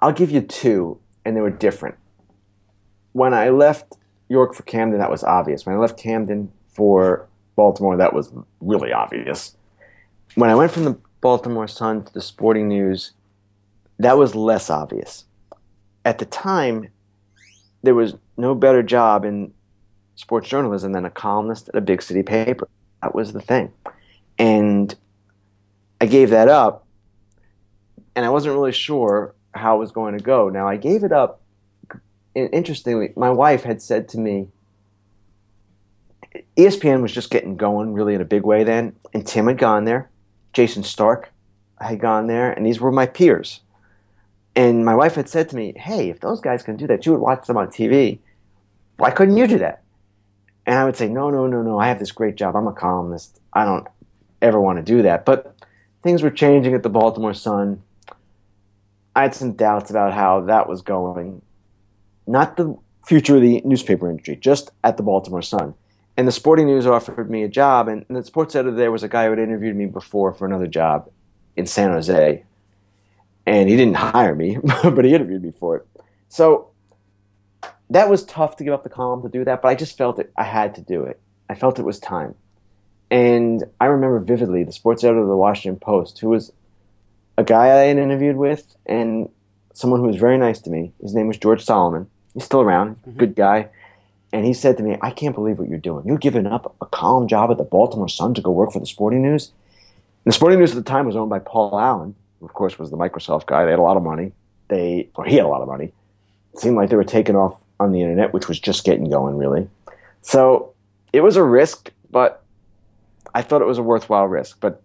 [0.00, 1.96] I'll give you two, and they were different.
[3.12, 5.64] When I left York for Camden, that was obvious.
[5.64, 9.56] When I left Camden for Baltimore, that was really obvious.
[10.34, 13.12] When I went from the Baltimore Sun to the Sporting News,
[13.98, 15.24] that was less obvious.
[16.04, 16.88] At the time,
[17.82, 19.52] there was no better job in
[20.14, 22.68] sports journalism than a columnist at a big city paper.
[23.02, 23.72] That was the thing.
[24.38, 24.94] And
[26.00, 26.86] I gave that up,
[28.16, 30.48] and I wasn't really sure how it was going to go.
[30.48, 31.40] Now, I gave it up.
[32.34, 34.48] Interestingly, my wife had said to me,
[36.56, 39.84] ESPN was just getting going really in a big way then, and Tim had gone
[39.84, 40.10] there.
[40.52, 41.30] Jayson Stark
[41.80, 43.60] had gone there, and these were my peers.
[44.54, 47.12] And my wife had said to me, Hey, if those guys can do that, you
[47.12, 48.18] would watch them on TV.
[48.98, 49.82] Why couldn't you do that?
[50.66, 51.78] And I would say, No, no, no, no.
[51.78, 52.54] I have this great job.
[52.54, 53.40] I'm a columnist.
[53.52, 53.86] I don't
[54.40, 55.24] ever want to do that.
[55.24, 55.56] But
[56.02, 57.82] things were changing at the Baltimore Sun.
[59.14, 61.42] I had some doubts about how that was going.
[62.26, 65.74] Not the future of the newspaper industry, just at the Baltimore Sun.
[66.16, 69.02] And the Sporting News offered me a job, and, and the sports editor there was
[69.02, 71.10] a guy who had interviewed me before for another job
[71.56, 72.44] in San Jose.
[73.46, 75.86] And he didn't hire me, but he interviewed me for it.
[76.28, 76.68] So
[77.90, 80.18] that was tough to give up the column to do that, but I just felt
[80.18, 80.32] it.
[80.36, 81.20] I had to do it.
[81.48, 82.34] I felt it was time.
[83.10, 86.52] And I remember vividly the sports editor of the Washington Post, who was
[87.36, 89.28] a guy I had interviewed with and
[89.74, 90.92] someone who was very nice to me.
[91.02, 92.08] His name was George Solomon.
[92.32, 93.18] He's still around, mm-hmm.
[93.18, 93.68] good guy.
[94.32, 96.06] And he said to me, I can't believe what you're doing.
[96.06, 98.86] You're giving up a column job at the Baltimore Sun to go work for the
[98.86, 99.52] Sporting News?
[100.24, 102.78] And the Sporting News at the time was owned by Paul Allen, who, of course,
[102.78, 103.64] was the Microsoft guy.
[103.64, 104.32] They had a lot of money.
[104.68, 105.92] They, or he had a lot of money.
[106.54, 109.36] It seemed like they were taking off on the internet, which was just getting going,
[109.36, 109.68] really.
[110.22, 110.72] So
[111.12, 112.42] it was a risk, but
[113.34, 114.58] I thought it was a worthwhile risk.
[114.60, 114.80] But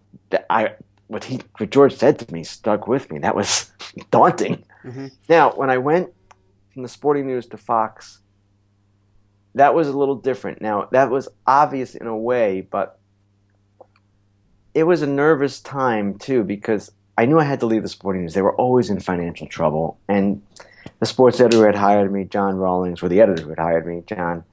[0.50, 0.72] I,
[1.08, 3.20] what he, what George said to me, stuck with me.
[3.20, 3.72] That was
[4.12, 4.64] daunting.
[4.84, 5.12] Mhm.
[5.30, 6.10] Now, when I went
[6.74, 8.20] from the Sporting News to Fox,
[9.58, 10.62] that was a little different.
[10.62, 13.00] Now, that was obvious in a way, but
[14.74, 18.22] it was a nervous time too because I knew I had to leave the Sporting
[18.22, 18.34] News.
[18.34, 20.42] They were always in financial trouble, and
[21.00, 24.04] the sports editor had hired me, John Rawlings, or the editor who had hired me,
[24.06, 24.44] John,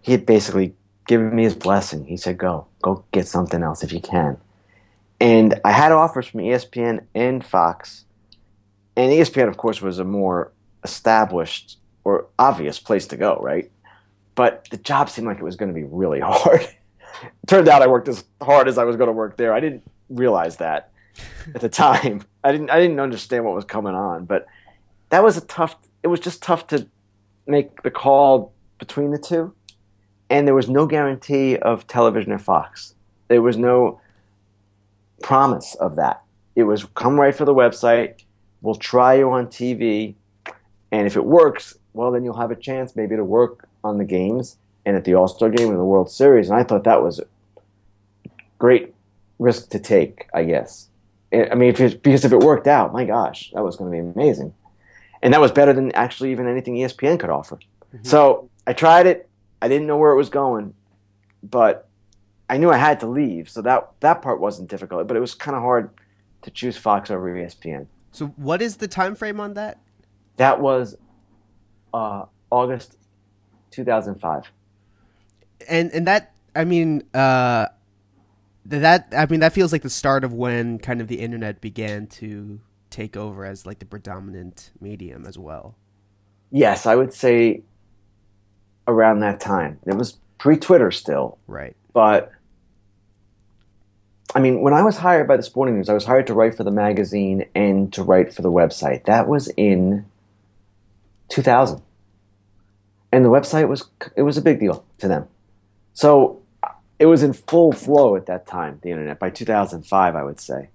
[0.00, 0.74] he had basically
[1.08, 2.04] given me his blessing.
[2.04, 4.36] He said, "Go, go get something else if you can."
[5.20, 8.04] And I had offers from ESPN and Fox,
[8.96, 10.52] and ESPN, of course, was a more
[10.84, 13.70] established or obvious place to go, right?
[14.38, 16.64] But the job seemed like it was going to be really hard.
[17.48, 19.52] Turned out I worked as hard as I was going to work there.
[19.52, 20.92] I didn't realize that
[21.56, 22.22] at the time.
[22.44, 22.70] I didn't.
[22.70, 24.26] I didn't understand what was coming on.
[24.26, 24.46] But
[25.10, 25.74] that was a tough.
[26.04, 26.86] It was just tough to
[27.48, 29.52] make the call between the two,
[30.30, 32.94] and there was no guarantee of television at Fox.
[33.26, 34.00] There was no
[35.20, 36.22] promise of that.
[36.54, 38.22] It was come right for the website.
[38.62, 40.14] We'll try you on TV,
[40.92, 44.04] And if it works, well, then you'll have a chance maybe to work on the
[44.04, 46.48] games and at the All Star game and the World Series.
[46.48, 47.26] And I thought that was a
[48.58, 48.94] great
[49.38, 50.88] risk to take, I guess.
[51.32, 53.94] I mean, if it, because if it worked out, my gosh, that was going to
[53.94, 54.54] be amazing.
[55.22, 57.56] And that was better than actually even anything ESPN could offer.
[57.56, 58.04] Mm-hmm.
[58.04, 59.28] So I tried it.
[59.60, 60.74] I didn't know where it was going,
[61.42, 61.88] but
[62.48, 63.50] I knew I had to leave.
[63.50, 65.90] So that that part wasn't difficult, but it was kind of hard
[66.42, 67.86] to choose Fox over ESPN.
[68.12, 69.78] So what is the time frame on that?
[70.36, 70.96] That was
[71.92, 72.96] uh, August
[73.70, 74.50] 2005.
[75.68, 77.66] And and that I mean uh,
[78.66, 82.06] that I mean that feels like the start of when kind of the internet began
[82.06, 85.76] to take over as like the predominant medium as well.
[86.50, 87.62] Yes, I would say
[88.86, 89.78] around that time.
[89.86, 91.38] It was pre-Twitter still.
[91.46, 91.76] Right.
[91.92, 92.32] But
[94.34, 96.54] I mean, when I was hired by the Sporting News, I was hired to write
[96.54, 99.04] for the magazine and to write for the website.
[99.04, 100.04] That was in
[101.30, 101.82] 2000.
[103.10, 105.28] And the website was it was a big deal to them.
[105.94, 106.42] So
[106.98, 110.70] it was in full flow at that time, the internet by 2005, I would say.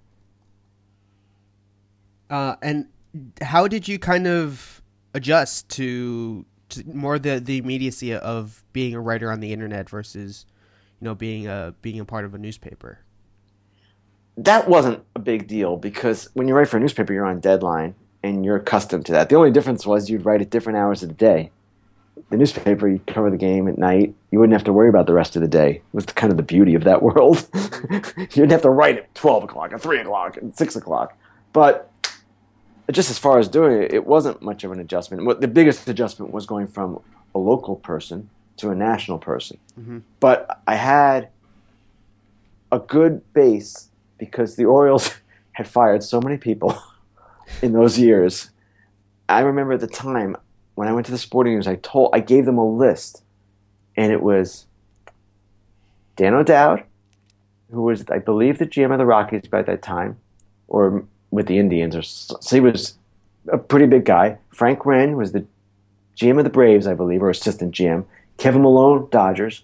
[2.30, 2.88] Uh, and
[3.42, 4.82] how did you kind of
[5.14, 10.46] adjust to, to, more the the immediacy of being a writer on the internet versus,
[11.00, 13.00] you know, being a being a part of a newspaper?
[14.36, 17.94] That wasn't a big deal because when you write for a newspaper, you're on deadline
[18.24, 19.30] and you're accustomed to that.
[19.30, 21.52] The only difference was you'd write at different hours of the day.
[22.30, 24.14] The newspaper, you cover the game at night.
[24.32, 25.76] You wouldn't have to worry about the rest of the day.
[25.76, 27.48] It was kind of the beauty of that world.
[27.92, 31.18] you didn't have to write at 12 o'clock, at 3 o'clock, at 6 o'clock.
[31.54, 31.92] But
[32.92, 35.26] just as far as doing it, it wasn't much of an adjustment.
[35.26, 37.02] What the biggest adjustment was going from
[37.34, 39.58] a local person to a national person.
[39.80, 40.00] Mm-hmm.
[40.20, 41.30] But I had
[42.72, 45.16] a good base because the Orioles
[45.54, 46.78] had fired so many people
[47.62, 48.50] in those years.
[49.30, 50.36] I remember at the time
[50.76, 53.24] when I went to the Sporting News, I told I gave them a list,
[53.96, 54.66] and it was
[56.16, 56.84] Dan O'Dowd,
[57.72, 60.18] who was I believe the GM of the Rockies by that time,
[60.68, 62.96] or with the Indians, or so he was
[63.52, 64.38] a pretty big guy.
[64.50, 65.46] Frank Wren was the
[66.16, 68.06] GM of the Braves, I believe, or assistant GM.
[68.38, 69.64] Kevin Malone, Dodgers.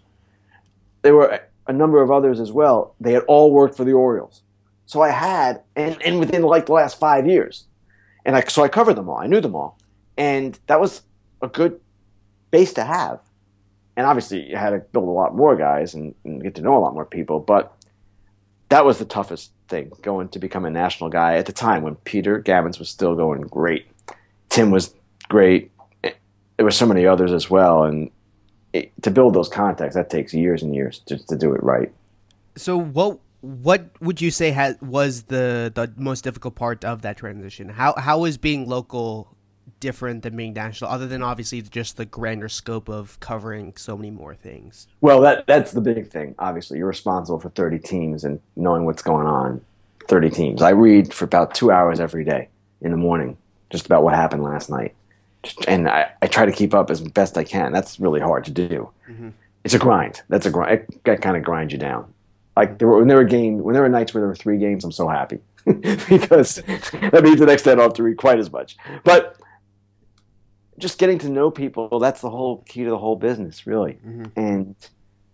[1.01, 2.95] There were a number of others as well.
[2.99, 4.41] They had all worked for the Orioles.
[4.85, 7.65] So I had, and, and within like the last five years.
[8.25, 9.19] And I, so I covered them all.
[9.19, 9.77] I knew them all.
[10.19, 11.01] And that was
[11.41, 11.79] a good
[12.51, 13.21] base to have.
[13.95, 16.77] And obviously, you had to build a lot more guys and, and get to know
[16.77, 17.39] a lot more people.
[17.39, 17.73] But
[18.67, 21.95] that was the toughest thing going to become a national guy at the time when
[21.95, 23.87] Peter Gammons was still going great.
[24.49, 24.93] Tim was
[25.29, 25.71] great.
[26.03, 27.83] There were so many others as well.
[27.83, 28.11] And
[28.73, 31.91] it, to build those contacts, that takes years and years just to do it right.
[32.57, 37.15] So, what what would you say has, was the the most difficult part of that
[37.17, 37.69] transition?
[37.69, 39.35] How how is being local
[39.79, 44.11] different than being national, other than obviously just the grander scope of covering so many
[44.11, 44.87] more things?
[45.01, 46.35] Well, that that's the big thing.
[46.39, 49.61] Obviously, you're responsible for 30 teams and knowing what's going on.
[50.07, 50.61] 30 teams.
[50.61, 52.49] I read for about two hours every day
[52.81, 53.37] in the morning,
[53.69, 54.95] just about what happened last night,
[55.67, 57.71] and I, I try to keep up as best I can.
[57.71, 58.89] That's really hard to do.
[59.07, 59.29] Mm-hmm.
[59.63, 60.21] It's a grind.
[60.29, 60.71] That's a grind.
[60.71, 62.11] It, it kind of grinds you down.
[62.57, 64.57] Like there were, when there were games, when there were nights where there were three
[64.57, 68.17] games, I'm so happy because that means the next day I don't have to read
[68.17, 68.77] quite as much.
[69.03, 69.38] But
[70.79, 73.99] just getting to know people that's the whole key to the whole business really.
[74.05, 74.25] Mm-hmm.
[74.35, 74.75] and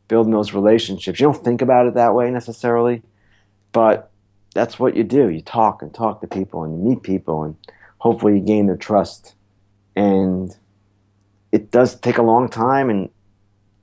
[0.07, 1.19] building those relationships.
[1.19, 3.01] You don't think about it that way necessarily
[3.75, 4.09] but
[4.53, 5.29] that's what you do.
[5.29, 7.57] You talk and talk to people and you meet people and
[7.97, 9.35] hopefully you gain their trust.
[9.97, 10.55] And
[11.51, 13.09] it does take a long time and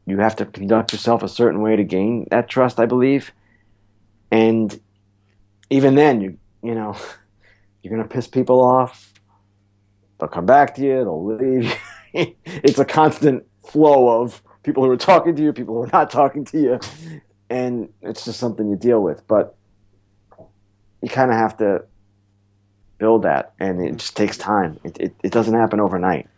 [0.06, 3.32] you have to conduct yourself a certain way to gain that trust i believe.
[4.30, 4.80] And
[5.68, 6.96] even then you you know
[7.82, 9.11] you're going to piss people off
[10.22, 11.74] they'll come back to you, they'll leave.
[12.46, 16.10] it's a constant flow of people who are talking to you, people who are not
[16.10, 16.80] talking to you,
[17.50, 19.26] and it's just something you deal with.
[19.26, 19.56] But
[21.02, 21.84] you kind of have to
[22.98, 24.78] build that, and it just takes time.
[24.84, 26.28] It, it, it doesn't happen overnight.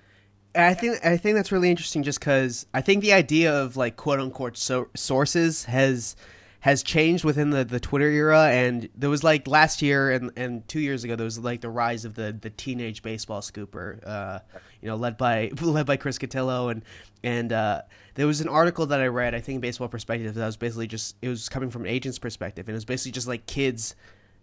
[0.54, 3.96] I think I think that's really interesting, just because I think the idea of like
[3.96, 6.16] quote unquote so- sources has
[6.64, 8.48] has changed within the, the Twitter era.
[8.48, 11.68] And there was like last year and, and two years ago, there was like the
[11.68, 14.38] rise of the, the teenage baseball scooper, uh,
[14.80, 16.70] you know, led by led by Chris Cotillo.
[16.70, 16.82] And
[17.22, 17.82] and uh,
[18.14, 21.16] there was an article that I read, I think, Baseball Prospectus, that was basically just
[21.20, 23.94] it was coming from an agent's perspective, and it was basically just like kids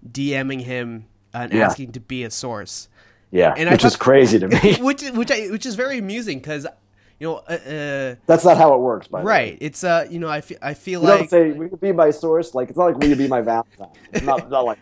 [0.07, 1.65] DMing him and yeah.
[1.65, 2.88] asking to be a source.
[3.32, 4.76] Yeah, and which thought, is crazy to me.
[4.80, 6.67] which which I, which is very amusing because
[7.22, 9.07] you know, uh, uh, that's not how it works.
[9.07, 9.55] By right?
[9.61, 11.91] It's uh, you know, I feel I feel you like don't say will you be
[11.91, 12.55] my source?
[12.55, 13.89] Like it's not like will you be my Valentine?
[14.11, 14.80] It's not, not like.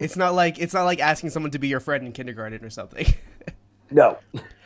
[0.00, 2.70] it's not like it's not like asking someone to be your friend in kindergarten or
[2.70, 3.06] something.
[3.90, 4.18] No.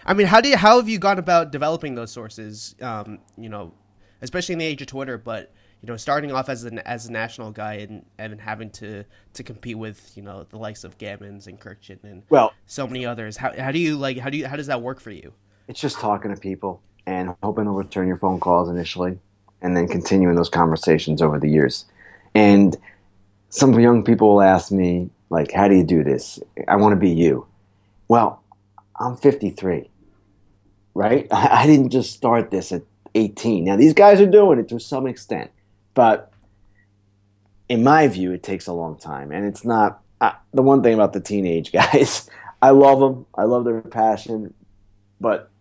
[0.05, 2.75] I mean, how do you how have you gone about developing those sources?
[2.83, 3.73] Um, you know,
[4.21, 7.13] especially in the age of Twitter, but you know, starting off as an as a
[7.13, 11.47] national guy and and having to to compete with you know the likes of Gammons
[11.47, 13.37] and Kurkjian and Well, so many others.
[13.37, 15.33] How how do you like how do you how does that work for you?
[15.69, 19.19] it's just talking to people and hoping they'll return your phone calls initially
[19.61, 21.85] and then continuing those conversations over the years.
[22.35, 22.77] And
[23.49, 26.41] some young people will ask me, like, how do you do this?
[26.69, 27.47] I want to be you.
[28.09, 28.43] Well,
[28.99, 29.89] I'm 53,
[30.95, 31.27] right?
[31.33, 32.83] I didn't just start this at
[33.15, 33.65] 18.
[33.65, 35.51] Now, these guys are doing it to some extent,
[35.95, 36.33] but
[37.69, 39.33] in my view, it takes a long time.
[39.33, 42.29] And it's not uh, the one thing about the teenage guys.
[42.61, 44.55] I love them, I love their passion,
[45.21, 45.52] but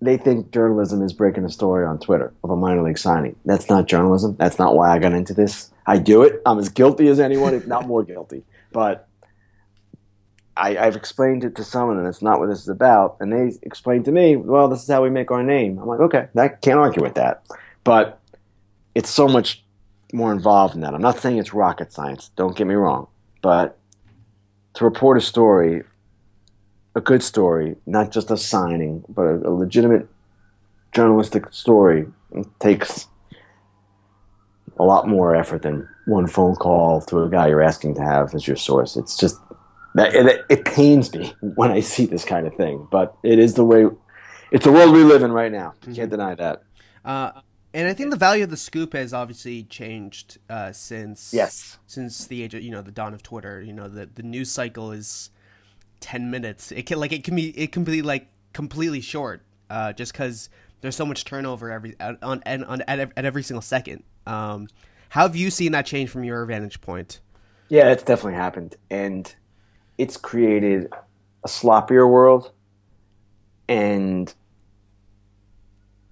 [0.00, 3.36] they think journalism is breaking a story on Twitter of a minor league signing.
[3.44, 4.36] That's not journalism.
[4.38, 5.70] That's not why I got into this.
[5.86, 6.42] I do it.
[6.44, 8.44] I'm as guilty as anyone, if not more guilty.
[8.72, 9.08] But
[10.56, 13.16] I, I've explained it to someone, and it's not what this is about.
[13.20, 15.78] And they explained to me, well, this is how we make our name.
[15.78, 17.44] I'm like, okay, I can't argue with that.
[17.84, 18.20] But
[18.94, 19.64] it's so much
[20.12, 20.94] more involved than that.
[20.94, 22.30] I'm not saying it's rocket science.
[22.36, 23.08] Don't get me wrong.
[23.42, 23.78] But
[24.74, 25.84] to report a story
[26.96, 30.08] a good story, not just a signing, but a, a legitimate
[30.92, 32.06] journalistic story
[32.58, 33.06] takes
[34.78, 38.34] a lot more effort than one phone call to a guy you're asking to have
[38.34, 38.96] as your source.
[38.96, 39.36] It's just
[39.94, 43.54] that it, it pains me when I see this kind of thing, but it is
[43.54, 43.86] the way.
[44.52, 45.74] It's the world we live in right now.
[45.86, 46.62] You can't deny that.
[47.04, 47.32] Uh,
[47.74, 51.78] and I think the value of the scoop has obviously changed uh, since Yes.
[51.86, 53.60] since the age of you know the dawn of Twitter.
[53.60, 55.30] You know the the news cycle is
[56.00, 56.72] ten minutes.
[56.72, 60.48] It can like it can be it can be like completely short, uh, just because
[60.80, 64.02] there's so much turnover every on, and on at, at every single second.
[64.26, 64.68] Um,
[65.08, 67.20] how have you seen that change from your vantage point?
[67.68, 69.34] Yeah, it's definitely happened, and
[69.98, 70.92] it's created
[71.44, 72.52] a sloppier world
[73.68, 74.32] and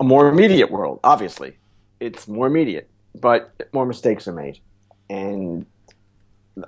[0.00, 1.00] a more immediate world.
[1.04, 1.58] Obviously,
[2.00, 4.58] it's more immediate, but more mistakes are made,
[5.08, 5.66] and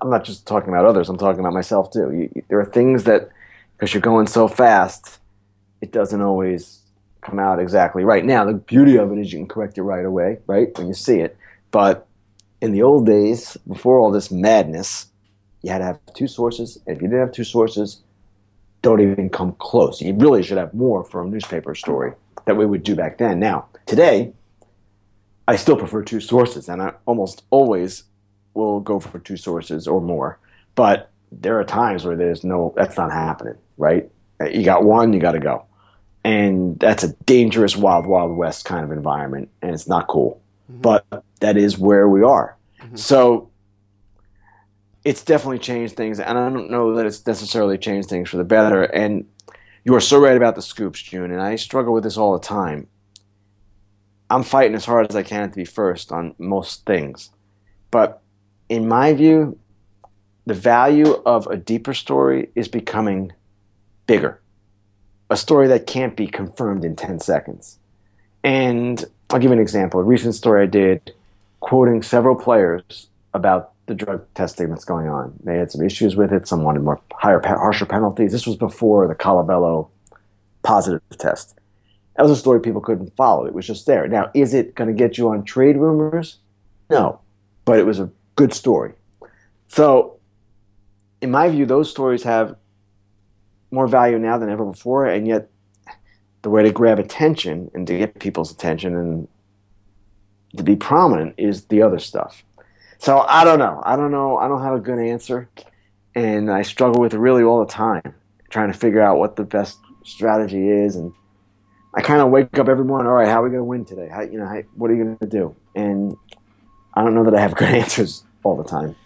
[0.00, 1.08] I'm not just talking about others.
[1.08, 2.30] I'm talking about myself too.
[2.34, 3.30] You, there are things that
[3.76, 5.18] because you're going so fast,
[5.80, 6.80] it doesn't always
[7.20, 8.24] come out exactly right.
[8.24, 10.94] Now, the beauty of it is you can correct it right away, right when you
[10.94, 11.36] see it,
[11.70, 12.06] but
[12.60, 15.06] in the old days, before all this madness,
[15.62, 16.78] you had to have two sources.
[16.86, 18.00] If you didn't have two sources,
[18.82, 20.00] don't even come close.
[20.00, 22.12] You really should have more for a newspaper story
[22.46, 23.40] that we would do back then.
[23.40, 24.32] Now, today,
[25.48, 28.04] I still prefer two sources, and I almost always
[28.56, 30.38] will go for two sources or more.
[30.74, 34.10] But there are times where there's no, that's not happening, right?
[34.40, 35.66] You got one, you got to go.
[36.24, 40.40] And that's a dangerous wild, wild west kind of environment, and it's not cool.
[40.70, 40.80] Mm-hmm.
[40.80, 41.06] But
[41.40, 42.56] that is where we are.
[42.80, 42.96] Mm-hmm.
[42.96, 43.50] So
[45.04, 48.44] it's definitely changed things, and I don't know that it's necessarily changed things for the
[48.44, 48.82] better.
[48.82, 49.26] And
[49.84, 52.44] you are so right about the scoops, June, and I struggle with this all the
[52.44, 52.88] time.
[54.28, 57.30] I'm fighting as hard as I can to be first on most things.
[57.92, 58.20] But
[58.68, 59.58] in my view,
[60.46, 63.32] the value of a deeper story is becoming
[64.06, 64.40] bigger.
[65.28, 67.78] A story that can't be confirmed in 10 seconds.
[68.44, 70.00] And I'll give an example.
[70.00, 71.12] A recent story I did
[71.60, 75.36] quoting several players about the drug testing that's going on.
[75.42, 76.46] They had some issues with it.
[76.46, 78.32] Some wanted more higher, harsher penalties.
[78.32, 79.88] This was before the Colabello
[80.62, 81.56] positive test.
[82.16, 83.46] That was a story people couldn't follow.
[83.46, 84.08] It was just there.
[84.08, 86.38] Now, is it going to get you on trade rumors?
[86.88, 87.20] No,
[87.64, 88.92] but it was a good story.
[89.68, 90.20] So,
[91.20, 92.56] in my view, those stories have
[93.70, 95.50] more value now than ever before, and yet
[96.42, 99.28] the way to grab attention and to get people's attention and
[100.56, 102.44] to be prominent is the other stuff.
[102.98, 103.82] So I don't know.
[103.84, 104.36] I don't know.
[104.36, 105.48] I don't have a good answer,
[106.14, 108.14] and I struggle with it really all the time,
[108.50, 110.96] trying to figure out what the best strategy is.
[110.96, 111.12] And
[111.94, 113.08] I kind of wake up every morning.
[113.08, 114.08] All right, how are we going to win today?
[114.08, 114.46] How you know?
[114.46, 115.56] How, what are you going to do?
[115.74, 116.16] And
[116.94, 118.96] I don't know that I have good answers all the time.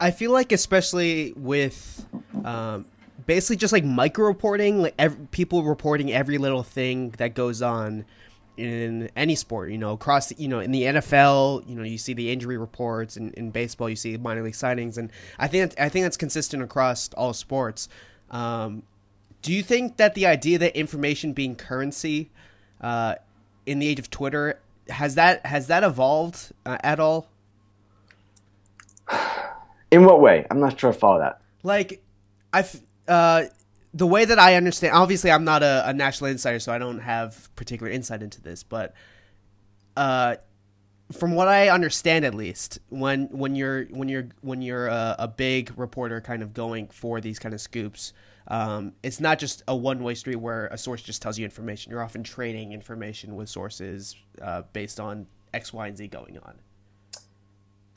[0.00, 2.06] I feel like, especially with
[2.44, 2.86] um,
[3.26, 8.04] basically just like micro reporting, like people reporting every little thing that goes on
[8.56, 11.98] in any sport, you know, across, the, you know, in the NFL, you know, you
[11.98, 15.70] see the injury reports, and in baseball, you see minor league signings, and I think
[15.70, 17.88] that, I think that's consistent across all sports.
[18.30, 18.82] Um,
[19.42, 22.30] do you think that the idea that information being currency
[22.80, 23.16] uh,
[23.66, 27.28] in the age of Twitter has that has that evolved uh, at all?
[29.94, 30.46] In what way?
[30.50, 31.40] I'm not sure I follow that.
[31.62, 32.02] like
[32.52, 33.44] I've uh
[33.92, 37.00] the way that I understand obviously I'm not a, a national insider so I don't
[37.00, 38.94] have particular insight into this but
[39.96, 40.36] uh
[41.12, 45.28] from what I understand, at least, when when you're when you're when you're a, a
[45.28, 48.14] big reporter, kind of going for these kind of scoops,
[48.48, 51.90] um, it's not just a one way street where a source just tells you information.
[51.92, 56.58] You're often trading information with sources uh, based on X, Y, and Z going on.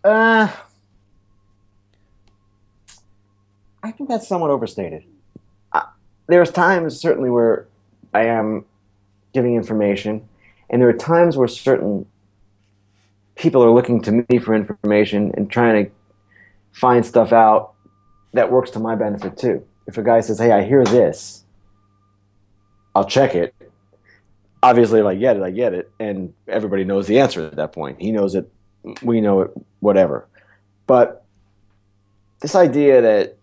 [0.03, 0.51] Uh,
[3.83, 5.03] I think that's somewhat overstated.
[5.71, 5.83] Uh,
[6.27, 7.67] there's times certainly where
[8.13, 8.65] I am
[9.33, 10.27] giving information,
[10.69, 12.05] and there are times where certain
[13.35, 15.91] people are looking to me for information and trying to
[16.71, 17.73] find stuff out
[18.33, 19.65] that works to my benefit too.
[19.85, 21.43] If a guy says, "Hey, I hear this,"
[22.95, 23.53] I'll check it.
[24.63, 27.71] Obviously, if I get it, I get it, and everybody knows the answer at that
[27.71, 28.01] point.
[28.01, 28.51] He knows it,
[29.03, 30.27] we know it, whatever.
[30.87, 31.23] But
[32.39, 33.36] this idea that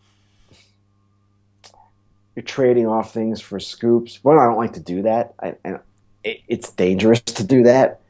[2.34, 4.20] you're trading off things for scoops.
[4.22, 5.34] Well, I don't like to do that.
[5.40, 5.78] I, and
[6.22, 8.00] it, it's dangerous to do that.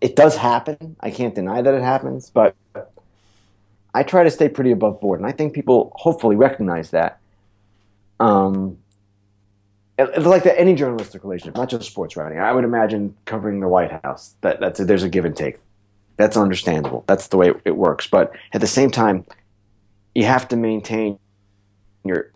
[0.00, 0.96] It does happen.
[1.00, 2.54] I can't deny that it happens, but
[3.94, 7.18] I try to stay pretty above board, and I think people hopefully recognize that.
[8.20, 8.78] Um,
[9.98, 12.38] it's like that any journalistic relationship, not just sports writing.
[12.38, 14.34] I would imagine covering the White House.
[14.42, 15.58] That that's a, there's a give and take.
[16.18, 17.04] That's understandable.
[17.06, 18.06] That's the way it, it works.
[18.06, 19.24] But at the same time,
[20.14, 21.18] you have to maintain
[22.04, 22.32] your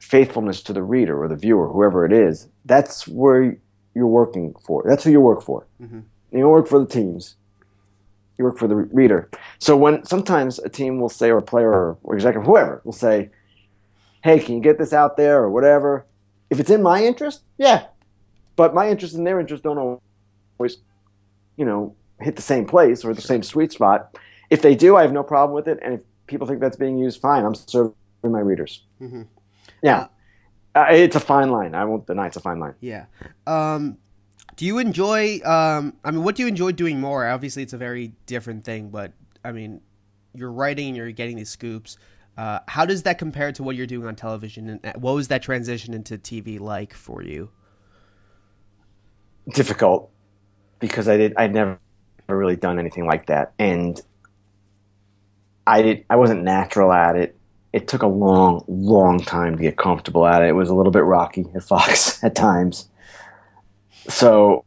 [0.00, 3.56] faithfulness to the reader or the viewer, whoever it is, that's where
[3.94, 4.82] you're working for.
[4.86, 5.66] That's who you work for.
[5.80, 6.00] Mm-hmm.
[6.32, 7.36] You don't work for the teams.
[8.38, 9.28] You work for the reader.
[9.58, 12.92] So when sometimes a team will say, or a player or, or executive, whoever will
[12.92, 13.30] say,
[14.24, 16.06] "Hey, can you get this out there or whatever?"
[16.48, 17.86] If it's in my interest, yeah.
[18.56, 20.00] But my interest and their interest don't
[20.58, 20.78] always,
[21.56, 24.16] you know, hit the same place or the same sweet spot.
[24.48, 25.78] If they do, I have no problem with it.
[25.82, 27.44] And if people think that's being used, fine.
[27.44, 27.94] I'm serving
[28.24, 28.82] my readers.
[29.00, 29.22] Mm-hmm.
[29.82, 30.08] Yeah.
[30.74, 31.74] Uh, it's a fine line.
[31.74, 32.74] I won't deny it's a fine line.
[32.80, 33.06] Yeah.
[33.46, 33.98] Um,
[34.56, 35.40] do you enjoy?
[35.44, 37.26] Um, I mean, what do you enjoy doing more?
[37.26, 39.12] Obviously, it's a very different thing, but
[39.44, 39.80] I mean,
[40.34, 41.96] you're writing and you're getting these scoops.
[42.36, 44.68] Uh, how does that compare to what you're doing on television?
[44.68, 47.50] And uh, what was that transition into TV like for you?
[49.48, 50.10] Difficult,
[50.78, 51.34] because I did.
[51.36, 51.80] I'd never
[52.28, 54.00] really done anything like that, and
[55.66, 56.04] I did.
[56.08, 57.39] I wasn't natural at it
[57.72, 60.48] it took a long, long time to get comfortable at it.
[60.48, 62.88] It was a little bit rocky at Fox at times.
[64.08, 64.64] So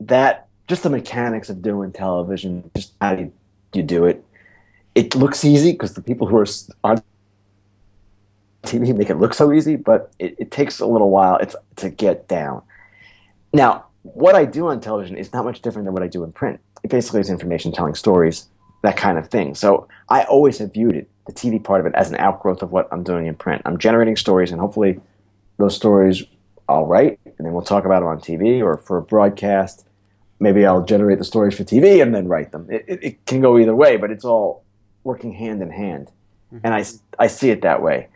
[0.00, 3.32] that just the mechanics of doing television, just how you,
[3.72, 4.24] you do it.
[4.94, 6.46] It looks easy because the people who are
[6.84, 7.02] on
[8.64, 11.90] TV make it look so easy, but it, it takes a little while it's, to
[11.90, 12.62] get down.
[13.52, 16.32] Now, what I do on television is not much different than what I do in
[16.32, 16.60] print.
[16.82, 18.46] It basically is information telling stories
[18.82, 19.54] that kind of thing.
[19.54, 22.72] So I always have viewed it, the TV part of it, as an outgrowth of
[22.72, 23.62] what I'm doing in print.
[23.64, 25.00] I'm generating stories, and hopefully
[25.58, 26.22] those stories
[26.68, 29.86] I'll write, and then we'll talk about them on TV or for a broadcast.
[30.40, 32.68] Maybe I'll generate the stories for TV and then write them.
[32.70, 34.62] It, it, it can go either way, but it's all
[35.02, 36.12] working hand in hand.
[36.52, 36.58] Mm-hmm.
[36.64, 36.84] And I,
[37.18, 38.08] I see it that way.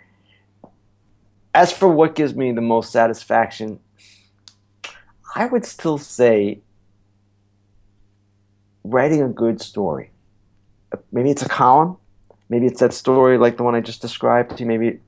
[1.55, 3.81] As for what gives me the most satisfaction,
[5.35, 6.61] I would still say
[8.85, 10.12] writing a good story
[11.13, 11.97] maybe it's a column,
[12.49, 15.01] maybe it's that story like the one I just described to you, maybe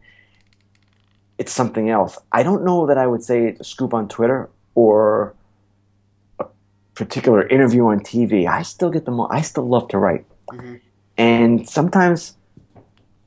[1.39, 2.19] it's something else.
[2.33, 5.35] I don't know that I would say it's a scoop on Twitter or
[6.39, 6.47] a
[6.95, 8.47] particular interview on TV.
[8.47, 9.21] I still get them.
[9.21, 10.77] I still love to write, mm-hmm.
[11.17, 12.37] and sometimes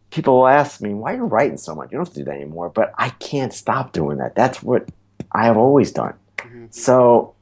[0.10, 1.92] people will ask me, "Why are you writing so much?
[1.92, 4.36] You don't have to do that anymore." But I can't stop doing that.
[4.36, 4.88] That's what
[5.32, 6.14] I have always done.
[6.38, 6.68] Mm-hmm.
[6.72, 7.34] So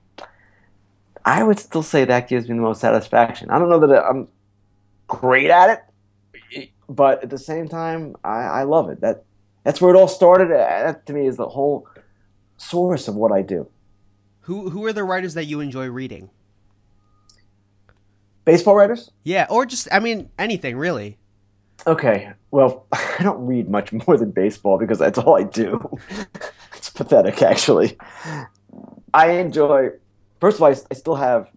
[1.23, 3.49] I would still say that gives me the most satisfaction.
[3.49, 4.27] I don't know that I'm
[5.07, 5.83] great at
[6.51, 9.01] it, but at the same time, I, I love it.
[9.01, 9.23] That
[9.63, 10.51] that's where it all started.
[10.51, 11.87] Uh, that to me is the whole
[12.57, 13.67] source of what I do.
[14.41, 16.29] Who who are the writers that you enjoy reading?
[18.45, 19.11] Baseball writers?
[19.23, 21.17] Yeah, or just I mean anything really.
[21.87, 25.97] Okay, well, I don't read much more than baseball because that's all I do.
[26.75, 27.97] it's pathetic, actually.
[29.13, 29.89] I enjoy.
[30.39, 31.49] First of all, I still have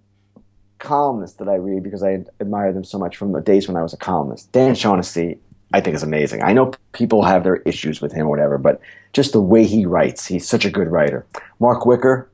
[0.79, 3.83] columnists that I read because I admire them so much from the days when I
[3.83, 4.51] was a columnist.
[4.53, 5.39] Dan Shaughnessy,
[5.73, 6.43] I think, is amazing.
[6.43, 8.81] I know people have their issues with him or whatever, but
[9.13, 11.27] just the way he writes, he's such a good writer.
[11.59, 12.29] Mark Whicker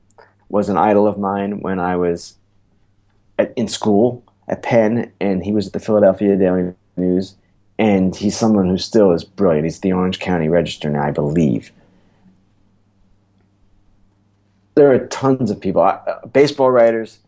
[0.48, 2.34] was an idol of mine when I was
[3.38, 7.34] at, in school at Penn, and he was at the Philadelphia Daily News,
[7.78, 9.64] and he's someone who still is brilliant.
[9.64, 11.72] He's the Orange County Register now, I believe.
[14.74, 17.20] There are tons of people, uh, baseball writers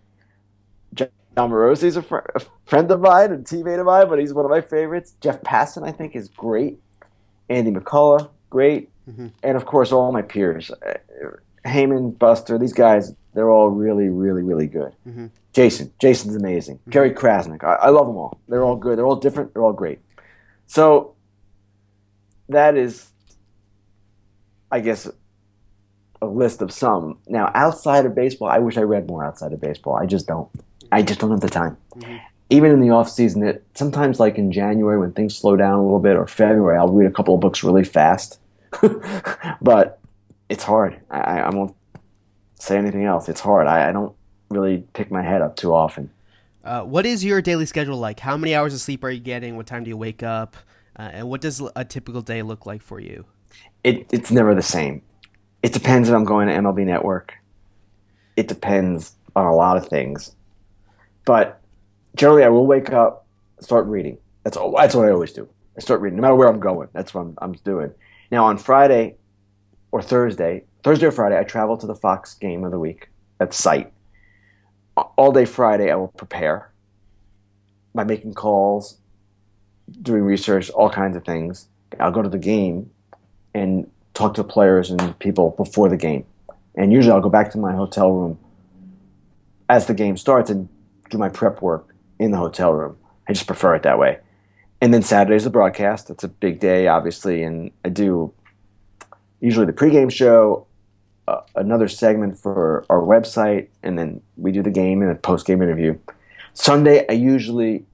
[1.37, 4.45] Jon Morosi's a, fr- a friend of mine and teammate of mine, but he's one
[4.45, 5.15] of my favorites.
[5.21, 6.79] Jeff Passan, I think, is great.
[7.51, 8.89] Andy McCullough, great.
[9.09, 9.29] Mm-hmm.
[9.43, 10.71] And of course, all my peers.
[10.71, 10.95] Uh,
[11.67, 14.93] Heyman, Buster, these guys, they're all really, really, really good.
[15.07, 15.31] Mhm.
[15.53, 16.79] Jayson, Jayson's amazing.
[16.89, 18.39] Jerry Crasnick, I, I love them all.
[18.49, 18.97] They're all good.
[18.99, 19.53] They're all different.
[19.53, 19.99] They're all great.
[20.67, 21.15] So
[22.49, 23.11] that is,
[24.71, 25.09] I guess,
[26.23, 27.19] a list of some.
[27.27, 29.97] Now, outside of baseball, I wish I read more outside of baseball.
[29.97, 30.49] I just don't.
[30.93, 31.77] I just don't have the time.
[31.97, 32.21] Mhm.
[32.49, 35.83] Even in the off season, it sometimes like in January when things slow down a
[35.83, 38.39] little bit, or February, I'll read a couple of books really fast.
[39.61, 39.99] but
[40.49, 41.01] it's hard.
[41.11, 41.75] I, I, I won't
[42.59, 43.29] say anything else.
[43.29, 43.67] It's hard.
[43.67, 44.15] I, I don't
[44.51, 46.11] really pick my head up too often.
[46.65, 48.21] Uh, what is your daily schedule like?
[48.21, 49.57] How many hours of sleep are you getting?
[49.57, 50.57] What time do you wake up?
[50.99, 53.25] Uh, and what does a typical day look like for you?
[53.85, 55.03] It, it's never the same.
[55.63, 57.35] It depends if I'm going to MLB Network.
[58.37, 60.35] It depends on a lot of things.
[61.27, 61.61] But
[62.15, 63.27] generally, I will wake up,
[63.61, 64.17] start reading.
[64.45, 65.47] That's all, that's what I always do.
[65.77, 66.89] I start reading, no matter where I'm going.
[66.95, 67.93] That's what I'm, I'm doing.
[68.31, 69.17] Now, on Friday
[69.93, 73.11] or Thursday, Thursday or Friday, I travel to the Fox game of the week
[73.41, 73.93] at site.
[74.97, 76.71] All day Friday, I will prepare
[77.95, 78.99] by making calls,
[80.01, 81.69] doing research, all kinds of things.
[82.01, 82.91] I'll go to the game
[83.53, 86.25] and talk to players and people before the game.
[86.77, 88.39] And usually I'll go back to my hotel room
[89.69, 90.69] as the game starts and
[91.11, 92.97] do my prep work in the hotel room.
[93.29, 94.19] I just prefer it that way.
[94.81, 96.09] And then Saturday's the broadcast.
[96.09, 98.33] That's a big day, obviously, and I do
[99.41, 100.67] usually the pregame show,
[101.29, 105.63] uh, another segment for our website, and then we do the game and a postgame
[105.63, 105.99] interview.
[106.55, 107.85] Sunday, I usually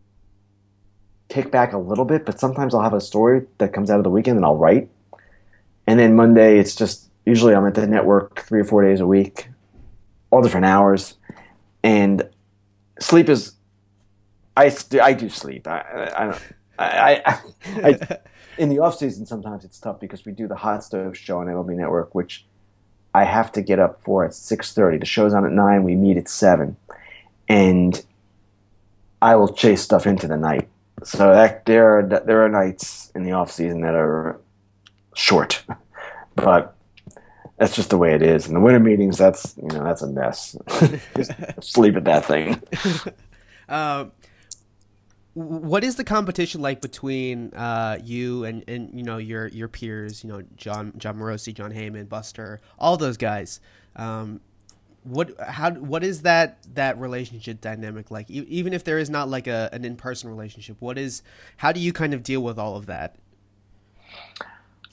[1.28, 4.04] kick back a little bit, but sometimes I'll have a story that comes out of
[4.04, 4.88] the weekend and I'll write.
[5.86, 9.06] And then Monday, it's just usually I'm at the network three or four days a
[9.06, 9.48] week,
[10.30, 11.14] all different hours.
[11.82, 12.28] And
[13.00, 13.54] sleep is,
[14.56, 15.66] I, I do sleep.
[15.66, 16.38] I, I, I
[16.78, 17.40] I,
[17.84, 18.18] I,
[18.58, 21.46] in the off season, sometimes it's tough because we do the hot stove show on
[21.46, 22.44] MLB Network, which
[23.14, 24.98] I have to get up for at six thirty.
[24.98, 25.82] The show's on at nine.
[25.84, 26.76] We meet at seven,
[27.48, 28.04] and
[29.20, 30.68] I will chase stuff into the night.
[31.04, 34.40] So that there are there are nights in the off season that are
[35.14, 35.64] short,
[36.34, 36.74] but
[37.62, 38.48] that's just the way it is.
[38.48, 40.56] And the winter meetings, that's you know that's a mess.
[41.16, 41.32] Just
[41.62, 42.60] sleep at that thing.
[43.68, 44.06] Uh,
[45.32, 50.22] what is the competition like between uh, you and, and you know your your peers?
[50.22, 53.60] You know John Jon Morosi, Jon Heyman, Buster, all those guys.
[53.96, 54.40] Um,
[55.04, 58.28] what how what is that that relationship dynamic like?
[58.28, 61.22] E- even if there is not like a an in person relationship, what is
[61.56, 63.16] how do you kind of deal with all of that?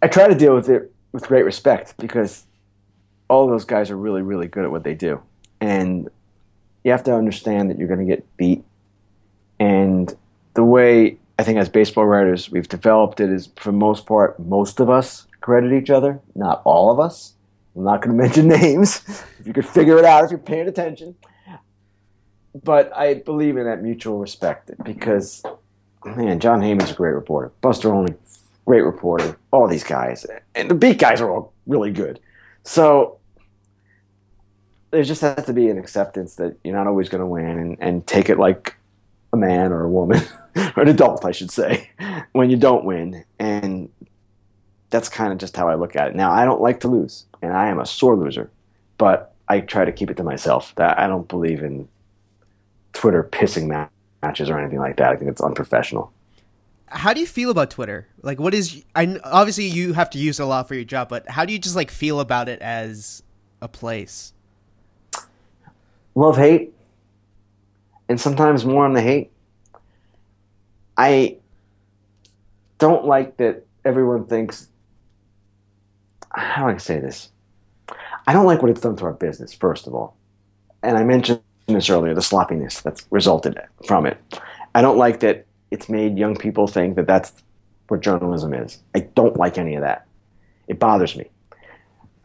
[0.02, 2.46] I try to deal with it with great respect because
[3.30, 5.22] all those guys are really really good at what they do,
[5.62, 6.10] and
[6.84, 8.64] you have to understand that you're going to get beat,
[9.60, 10.14] and
[10.56, 14.40] the way I think as baseball writers we've developed it is for the most part
[14.40, 17.34] most of us credit each other, not all of us.
[17.76, 19.02] I'm not going to mention names.
[19.40, 21.16] if you could figure it out if you're paying attention.
[22.64, 25.44] But I believe in that mutual respect because,
[26.04, 27.52] man, Jon Heyman's a great reporter.
[27.62, 28.16] Buster Olney,
[28.66, 29.38] great reporter.
[29.52, 30.26] All these guys.
[30.56, 32.20] And the beat guys are all really good.
[32.64, 33.19] So
[34.92, 37.78] there just has to be an acceptance that you're not always going to win and,
[37.80, 38.76] and take it like
[39.34, 40.22] a man or a woman
[40.76, 41.90] or an adult, I should say,
[42.32, 43.24] when you don't win.
[43.38, 43.90] And
[44.90, 46.16] that's kind of just how I look at it.
[46.16, 48.50] Now, I don't like to lose, and I am a sore loser,
[48.98, 50.74] but I try to keep it to myself.
[50.76, 51.88] That I don't believe in
[52.94, 53.88] Twitter pissing ma-
[54.24, 55.12] matches or anything like that.
[55.12, 56.12] I think it's unprofessional.
[56.88, 58.08] How do you feel about Twitter?
[58.24, 58.84] Like, what is?
[58.96, 61.60] I obviously you have to use a lot for your job, but how do you
[61.60, 63.22] just like feel about it as
[63.62, 64.34] a place?
[66.20, 66.74] Love hate,
[68.10, 69.32] and sometimes more on the hate.
[70.98, 71.38] I
[72.78, 74.68] don't like that everyone thinks.
[76.30, 77.30] How do I say this?
[78.28, 80.18] I don't like what it's done to our business, first of all.
[80.84, 83.58] And I mentioned this earlier the sloppiness that's resulted
[83.88, 84.18] from it.
[84.76, 87.32] I don't like that it's made young people think that that's
[87.88, 88.80] what journalism is.
[88.94, 90.06] I don't like any of that.
[90.68, 91.30] It bothers me.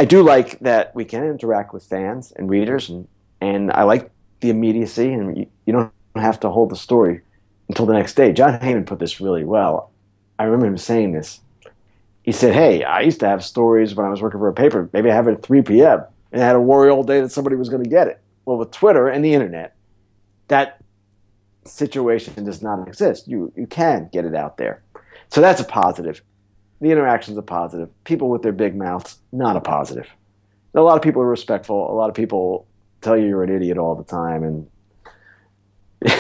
[0.01, 3.07] I do like that we can interact with fans and readers, and,
[3.45, 7.21] and I like the immediacy, and you, you don't have to hold the story
[7.69, 8.33] until the next day.
[8.33, 9.91] Jon Heyman put this really well.
[10.39, 11.41] I remember him saying this.
[12.23, 14.89] He said, Hey, I used to have stories when I was working for a paper.
[14.95, 16.05] Maybe I have it at 3 p.m.
[16.33, 18.19] and I had to worry all day that somebody was going to get it.
[18.47, 19.77] Well, with Twitter and the internet,
[20.49, 20.83] that
[21.65, 23.29] situation does not exist.
[23.29, 24.83] You, you can get it out there.
[25.29, 26.23] So that's a positive.
[26.81, 27.91] The interaction's a positive.
[28.05, 30.09] People with their big mouths, not a positive.
[30.75, 31.91] A lot of people are respectful.
[31.91, 32.67] A lot of people
[33.05, 34.67] tell you you're an idiot all the time, and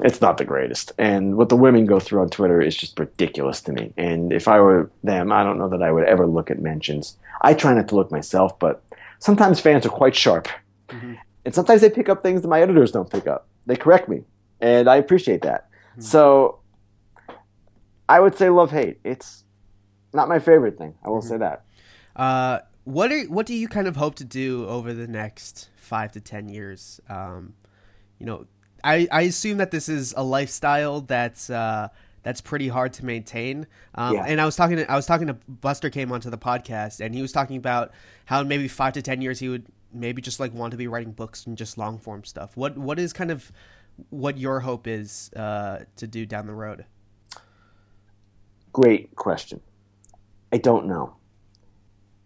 [0.00, 0.92] it's not the greatest.
[0.98, 3.92] And what the women go through on Twitter is just ridiculous to me.
[3.96, 7.16] And if I were them, I don't know that I would ever look at mentions.
[7.40, 8.84] I try not to look myself, but
[9.18, 10.48] sometimes fans are quite sharp,
[10.88, 11.14] mm-hmm.
[11.44, 13.48] and sometimes they pick up things that my editors don't pick up.
[13.66, 14.24] They correct me,
[14.60, 15.68] and I appreciate that.
[15.92, 16.02] Mm-hmm.
[16.02, 16.60] So
[18.08, 18.98] I would say love hate.
[19.04, 19.44] It's
[20.12, 20.94] not my favorite thing.
[21.04, 21.28] I will mm-hmm.
[21.28, 21.64] say that.
[22.14, 26.12] Uh, what are what do you kind of hope to do over the next five
[26.12, 27.00] to ten years?
[27.08, 27.54] Um,
[28.18, 28.46] you know,
[28.82, 31.88] I, I assume that this is a lifestyle that's uh,
[32.22, 33.66] that's pretty hard to maintain.
[33.94, 34.24] Um, yeah.
[34.26, 37.14] And I was talking to I was talking to Buster came onto the podcast and
[37.14, 37.92] he was talking about
[38.26, 41.12] how maybe five to ten years he would maybe just like want to be writing
[41.12, 42.56] books and just long form stuff.
[42.56, 43.50] What what is kind of
[44.10, 46.84] what your hope is uh, to do down the road?
[48.72, 49.60] Great question.
[50.52, 51.14] I don't know.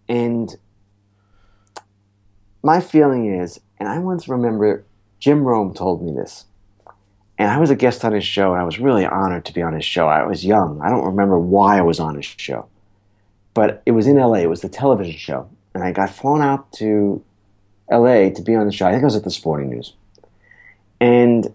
[0.09, 0.57] And
[2.63, 4.85] my feeling is, and I once remember
[5.19, 6.45] Jim Rome told me this.
[7.39, 9.63] And I was a guest on his show, and I was really honored to be
[9.63, 10.09] on his show.
[10.09, 10.81] I was young.
[10.81, 12.67] I don't remember why I was on his show.
[13.55, 15.49] But it was in LA, it was the television show.
[15.73, 17.23] And I got flown out to
[17.91, 18.87] LA to be on the show.
[18.87, 19.95] I think I was at the Sporting News.
[21.01, 21.55] And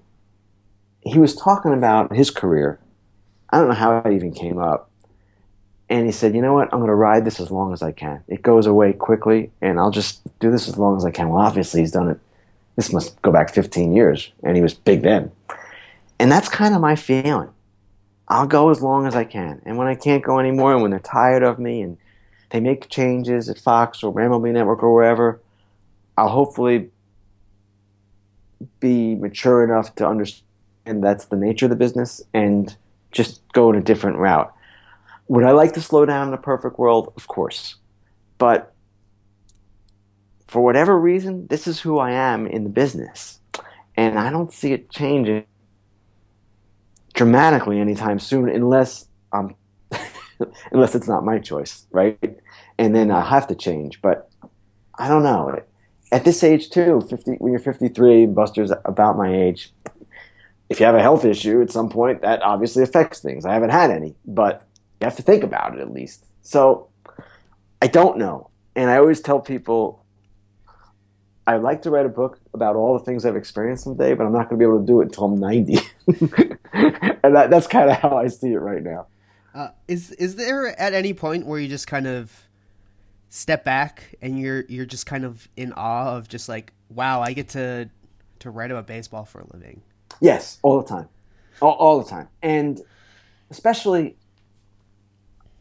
[1.02, 2.80] he was talking about his career.
[3.50, 4.90] I don't know how it even came up.
[5.90, 6.70] And he said, You know what?
[6.74, 8.24] I'm going to ride this as long as I can.
[8.28, 11.30] It goes away quickly, and I'll just do this as long as I can.
[11.30, 12.20] Well, obviously, he's done it.
[12.76, 15.32] This must go back 15 years, and he was big then.
[16.20, 17.50] And that's kind of my feeling.
[18.28, 19.62] I'll go as long as I can.
[19.66, 21.98] And when I can't go anymore, and when they're tired of me, and
[22.50, 25.42] they make changes at Fox or MLB Network or wherever,
[26.18, 26.90] I'll hopefully
[28.80, 30.44] be mature enough to understand
[31.04, 32.76] that's the nature of the business and
[33.12, 34.54] just go in a different route.
[35.28, 37.14] Would I like to slow down in a perfect world?
[37.16, 37.76] Of course.
[38.38, 38.74] But
[40.48, 43.40] for whatever reason, this is who I am in the business.
[43.96, 45.46] And I don't see it changing
[47.14, 49.56] dramatically anytime soon unless um
[50.72, 52.20] unless it's not my choice, right?
[52.78, 54.02] And then I'll have to change.
[54.02, 54.30] But
[54.98, 55.60] I don't know.
[56.12, 59.72] At this age too, 50 when you're 53, Buster's about my age.
[60.70, 63.46] If you have a health issue at some point, that obviously affects things.
[63.46, 64.68] I haven't had any, but
[65.04, 66.26] you have to think about it at least.
[66.44, 66.88] So
[67.82, 68.50] I don't know.
[68.74, 70.06] And I always tell people
[71.46, 74.32] I'd like to write a book about all the things I've experienced someday, but I'm
[74.32, 75.74] not going to be able to do it until I'm 90.
[77.22, 79.08] and that, that's kind of how I see it right now.
[79.54, 82.32] Uh, is is there at any point where you just kind of
[83.28, 87.34] step back and you're you're just kind of in awe of just like, wow, I
[87.34, 87.90] get to
[88.40, 89.82] to write about baseball for a living?
[90.22, 91.10] Yes, all the time,
[91.62, 92.82] all, all the time, and
[93.52, 94.16] especially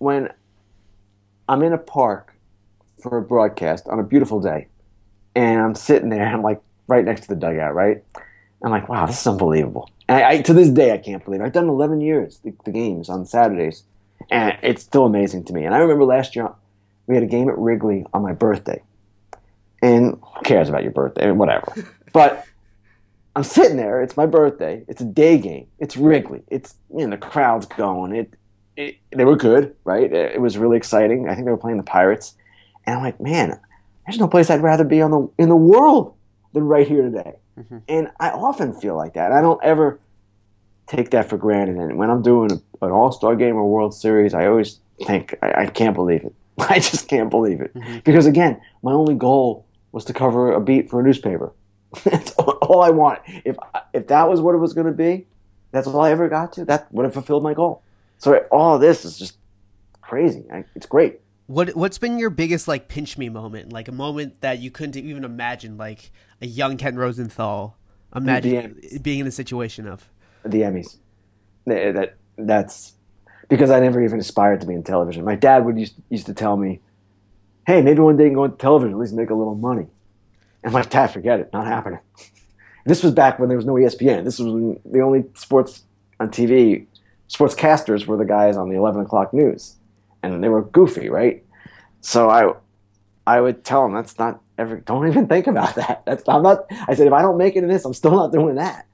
[0.02, 0.28] when
[1.48, 2.34] I'm in a park
[3.00, 4.66] for a broadcast on a beautiful day
[5.36, 8.02] and I'm sitting there, I'm like right next to the dugout, right?
[8.64, 9.90] I'm like, wow, this is unbelievable.
[10.08, 11.44] And I, I, to this day, I can't believe it.
[11.44, 13.84] I've done 11 years the, the, games on Saturdays,
[14.30, 15.64] and it's still amazing to me.
[15.64, 16.50] And I remember last year
[17.06, 18.82] we had a game at Wrigley on my birthday,
[19.80, 21.30] and who cares about your birthday?
[21.30, 21.72] Whatever.
[22.12, 22.44] but
[23.34, 24.02] I'm sitting there.
[24.02, 24.84] It's my birthday.
[24.86, 25.66] It's a day game.
[25.78, 26.42] It's Wrigley.
[26.48, 28.14] It's you know the crowd's going.
[28.14, 28.34] It,
[28.76, 30.12] it they were good, right?
[30.12, 31.28] It, it was really exciting.
[31.28, 32.34] I think they were playing the Pirates,
[32.86, 33.60] and I'm like, man,
[34.06, 36.14] there's no place I'd rather be on the in the world
[36.52, 37.34] than right here today.
[37.58, 37.78] Mm-hmm.
[37.88, 39.32] And I often feel like that.
[39.32, 40.00] I don't ever
[40.86, 41.76] take that for granted.
[41.76, 45.34] And when I'm doing a, an All Star game or World Series, I always think
[45.42, 46.34] I, I can't believe it.
[46.58, 47.98] I just can't believe it mm-hmm.
[48.04, 51.52] because again, my only goal was to cover a beat for a newspaper.
[52.04, 53.20] that's all I want.
[53.44, 53.56] If
[53.92, 55.26] if that was what it was going to be,
[55.72, 56.64] that's all I ever got to.
[56.64, 57.82] That would have fulfilled my goal.
[58.22, 59.36] So all this is just
[60.00, 60.44] crazy.
[60.52, 61.18] I, it's great.
[61.48, 63.72] What what's been your biggest like pinch me moment?
[63.72, 67.76] Like a moment that you couldn't even imagine, like a young Ken Rosenthal
[68.14, 70.08] imagine being in the situation of
[70.44, 70.98] the Emmys.
[71.66, 72.92] Eh, that that's
[73.48, 75.24] because I never even aspired to be in television.
[75.24, 76.78] My dad would used, used to tell me,
[77.66, 79.88] "Hey, maybe one day you can go into television, at least make a little money."
[80.62, 81.98] And I'm "Dad, forget it, not happening."
[82.86, 84.22] this was back when there was no ESPN.
[84.22, 85.82] This was the only sports
[86.20, 86.86] on TV.
[87.32, 89.76] Sportscasters were the guys on the 11 o'clock news
[90.22, 91.44] and they were goofy, right?
[92.00, 92.52] So I,
[93.26, 94.76] I would tell them that's not ever.
[94.76, 96.02] Don't even think about that.
[96.06, 96.66] That's I'm not.
[96.70, 98.86] I said if I don't make it in this, I'm still not doing that.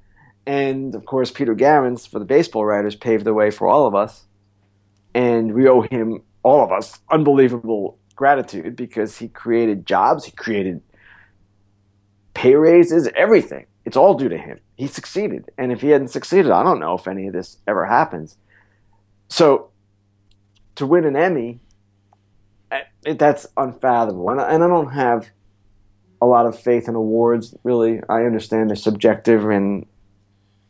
[0.47, 3.95] And of course, Peter Gammons for the baseball writers paved the way for all of
[3.95, 4.24] us,
[5.14, 10.80] and we owe him all of us unbelievable gratitude because he created jobs, he created
[12.34, 13.66] pay raises, everything.
[13.84, 14.61] It's all due to him.
[14.79, 17.85] He succeeded, and if he hadn't succeeded, I don't know if any of this ever
[17.85, 18.37] happens.
[19.26, 19.70] So
[20.76, 21.59] to win an Emmy,
[22.70, 24.31] eh, that's unfathomable.
[24.31, 25.31] And I, and I don't have
[26.22, 28.01] a lot of faith in awards, really.
[28.09, 29.85] I understand they're subjective and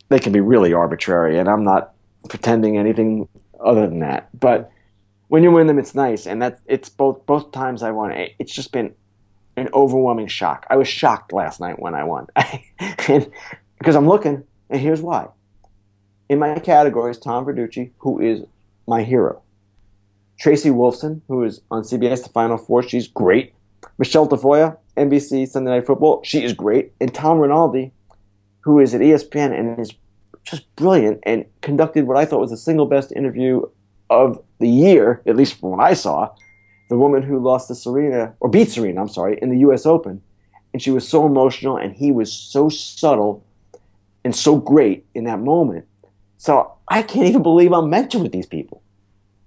[0.09, 1.93] they can be really arbitrary, and I'm not
[2.31, 3.29] pretending anything
[3.63, 4.31] other than that.
[4.39, 4.73] But
[5.27, 8.13] when you win them, it's nice, and that's it's both both times I won.
[8.39, 8.95] It's just been
[9.59, 10.67] an overwhelming shock.
[10.71, 12.29] I was shocked last night when I won.
[13.09, 13.31] and,
[13.79, 15.29] because I'm looking, and here's why.
[16.29, 18.43] In my category is Tom Verducci, who is
[18.87, 19.43] my hero.
[20.39, 23.55] Tracy Wolfson, who is on CBS The Final Four, she's great.
[23.99, 26.93] Michelle Tafoya, NBC Sunday Night Football, she is great.
[27.01, 27.93] And Tom Rinaldi,
[28.61, 29.93] who is at ESPN and is
[30.45, 33.63] just brilliant and conducted what I thought was the single best interview
[34.11, 36.35] of the year, at least from what I saw.
[36.89, 40.23] The woman who lost to Serena, or beat Serena, I'm sorry, in the US Open.
[40.73, 43.45] And she was so emotional and he was so subtle
[44.29, 45.87] and so great in that moment.
[46.37, 48.83] So I can't even believe I'm mentioned with these people.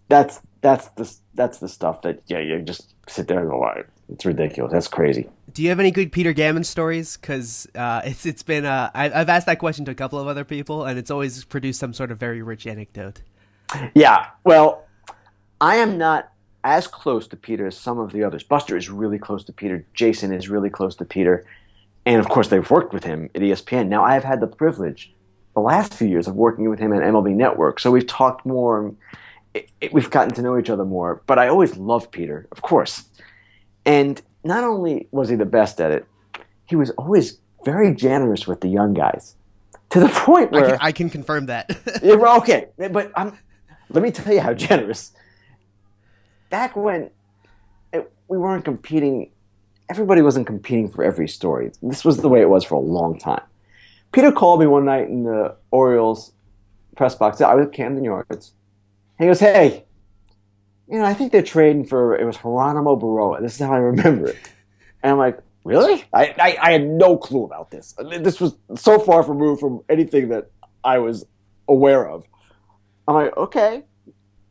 [0.09, 3.87] That's that's the that's the stuff that yeah you just sit there and go, like,
[4.09, 4.73] it's ridiculous.
[4.73, 5.29] That's crazy.
[5.53, 7.15] Do you have any good Peter Gammon stories?
[7.15, 10.25] Because uh, it's it's been uh, I, I've asked that question to a couple of
[10.27, 13.21] other people, and it's always produced some sort of very rich anecdote.
[13.93, 14.87] Yeah, well,
[15.61, 16.31] I am not
[16.63, 18.41] as close to Peter as some of the others.
[18.41, 19.85] Buster is really close to Peter.
[19.93, 21.45] Jayson is really close to Peter,
[22.05, 23.87] and of course they've worked with him at ESPN.
[23.87, 25.13] Now I have had the privilege
[25.53, 28.93] the last few years of working with him at MLB Network, so we've talked more.
[29.53, 31.21] It, it, we've gotten to know each other more.
[31.27, 33.03] But I always loved Peter, of course.
[33.85, 36.05] And not only was he the best at it,
[36.65, 39.35] he was always very generous with the young guys
[39.91, 41.69] to the point where I can, I can confirm that.
[42.01, 43.37] yeah, okay, but I'm,
[43.89, 45.11] let me tell you how generous.
[46.49, 47.11] Back when
[47.93, 49.30] it, we weren't competing,
[49.91, 51.69] everybody wasn't competing for every story.
[51.83, 53.43] This was the way it was for a long time.
[54.13, 56.31] Peter called me one night in the Orioles
[56.95, 57.41] press box.
[57.41, 58.53] I was at Camden Yards.
[59.19, 59.83] He goes, "Hey,
[60.89, 63.41] you know, I think they're trading for it was Geronimo Berroa.
[63.41, 64.37] This is how I remember it.
[65.03, 66.05] And I'm like, really?
[66.13, 67.93] I, I, I had no clue about this.
[67.99, 70.51] This was so far removed from anything that
[70.85, 71.25] I was
[71.67, 72.25] aware of.
[73.07, 73.83] I'm like, okay.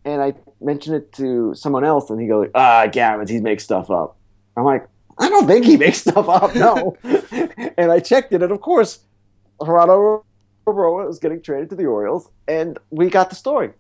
[0.05, 3.91] And I mentioned it to someone else, and he goes, ah, Gammons, he makes stuff
[3.91, 4.17] up.
[4.57, 4.87] I'm like,
[5.21, 6.97] I don't think he makes stuff up, no.
[7.77, 9.01] and I checked it, and of course,
[9.65, 10.25] Geronimo
[10.67, 13.71] Berroa was getting traded to the Orioles, and we got the story.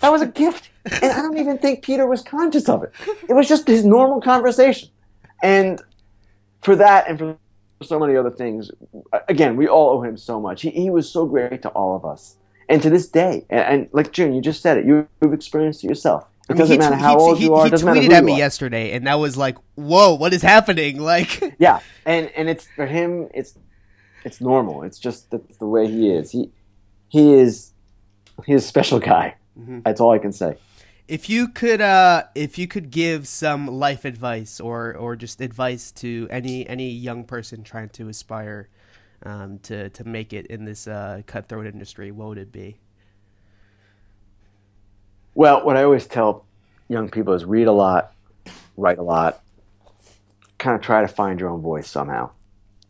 [0.00, 0.70] That was a gift.
[1.02, 2.92] And I don't even think Peter was conscious of it.
[3.28, 4.88] It was just his normal conversation.
[5.42, 5.80] And
[6.62, 7.36] for that and for
[7.82, 8.70] so many other things,
[9.28, 10.62] again, we all owe him so much.
[10.62, 12.36] He, he was so great to all of us.
[12.68, 15.84] And to this day, and, and like June, you just said it, you, have experienced
[15.84, 16.26] it yourself.
[16.50, 17.64] It doesn't matter how old he, you are.
[17.64, 21.00] He doesn't tweeted matter at me yesterday, and that was like, "Whoa, what is happening?"
[21.10, 23.56] Like, yeah, and and it's for him, it's
[24.24, 24.82] it's normal.
[24.82, 26.30] It's just that's the way he is.
[26.30, 26.50] He
[27.08, 27.72] he is
[28.46, 29.36] he's a special guy.
[29.58, 29.80] Mm-hmm.
[29.84, 30.56] That's all I can say.
[31.08, 35.92] If you could, uh, if you could give some life advice or or just advice
[35.92, 38.68] to any any young person trying to aspire
[39.24, 42.78] um, to to make it in this uh, cutthroat industry, what would it be?
[45.34, 46.44] Well, what I always tell
[46.88, 48.12] young people is read a lot,
[48.76, 49.40] write a lot,
[50.58, 52.30] kind of try to find your own voice somehow.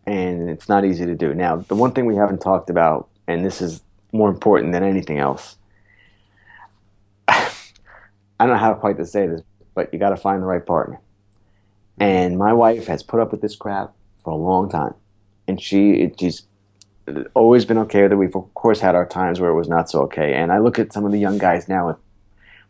[0.06, 1.34] And it's not easy to do.
[1.34, 3.82] Now, the one thing we haven't talked about, and this is
[4.12, 5.56] more important than anything else,
[7.28, 7.46] I
[8.40, 9.42] don't know how quite to say this,
[9.74, 11.00] but you got to find the right partner.
[11.98, 13.92] And my wife has put up with this crap
[14.24, 14.94] for a long time,
[15.46, 16.44] and she she's
[17.34, 18.16] always been okay with it.
[18.16, 20.32] We've of course had our times where it was not so okay.
[20.32, 21.98] And I look at some of the young guys now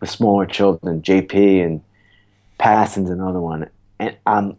[0.00, 1.82] with smaller children, JP and
[2.58, 4.56] Passan's another one, and I'm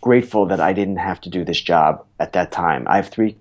[0.00, 2.86] grateful that I didn't have to do this job at that time.
[2.88, 3.36] I have three,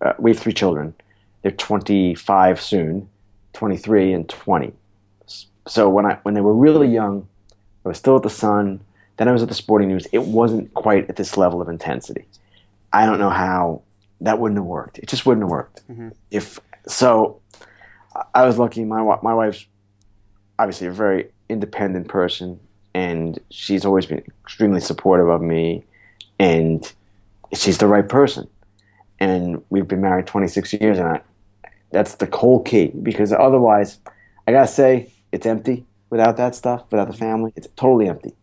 [0.00, 0.94] uh, we have three children.
[1.42, 3.08] They're 25 soon,
[3.52, 4.72] 23 and 20
[5.66, 7.28] so when I when they were really young,
[7.84, 8.80] I was still at the Sun.
[9.16, 10.06] Then I was at the Sporting News.
[10.12, 12.26] It wasn't quite at this level of intensity.
[12.92, 13.82] I don't know how
[14.20, 14.98] that wouldn't have worked.
[14.98, 15.86] It just wouldn't have worked.
[15.88, 16.10] Mm-hmm.
[16.30, 17.40] If so,
[18.34, 18.84] I was lucky.
[18.84, 19.66] My my wife's
[20.58, 22.60] obviously a very independent person,
[22.94, 25.84] and she's always been extremely supportive of me,
[26.38, 26.92] and
[27.54, 28.48] she's the right person.
[29.18, 31.20] And we've been married 26 years, and I,
[31.90, 32.92] that's the whole key.
[33.02, 33.98] Because otherwise,
[34.46, 37.52] I gotta say, it's empty without that stuff, without the family.
[37.56, 38.34] It's totally empty.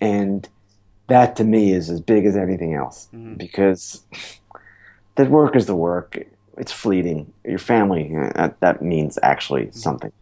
[0.00, 0.48] And
[1.08, 3.34] that to me is as big as anything else mm-hmm.
[3.34, 4.04] because
[5.16, 6.18] the work is the work.
[6.56, 7.32] It's fleeting.
[7.44, 9.78] Your family, that, that means actually mm-hmm.
[9.78, 10.12] something.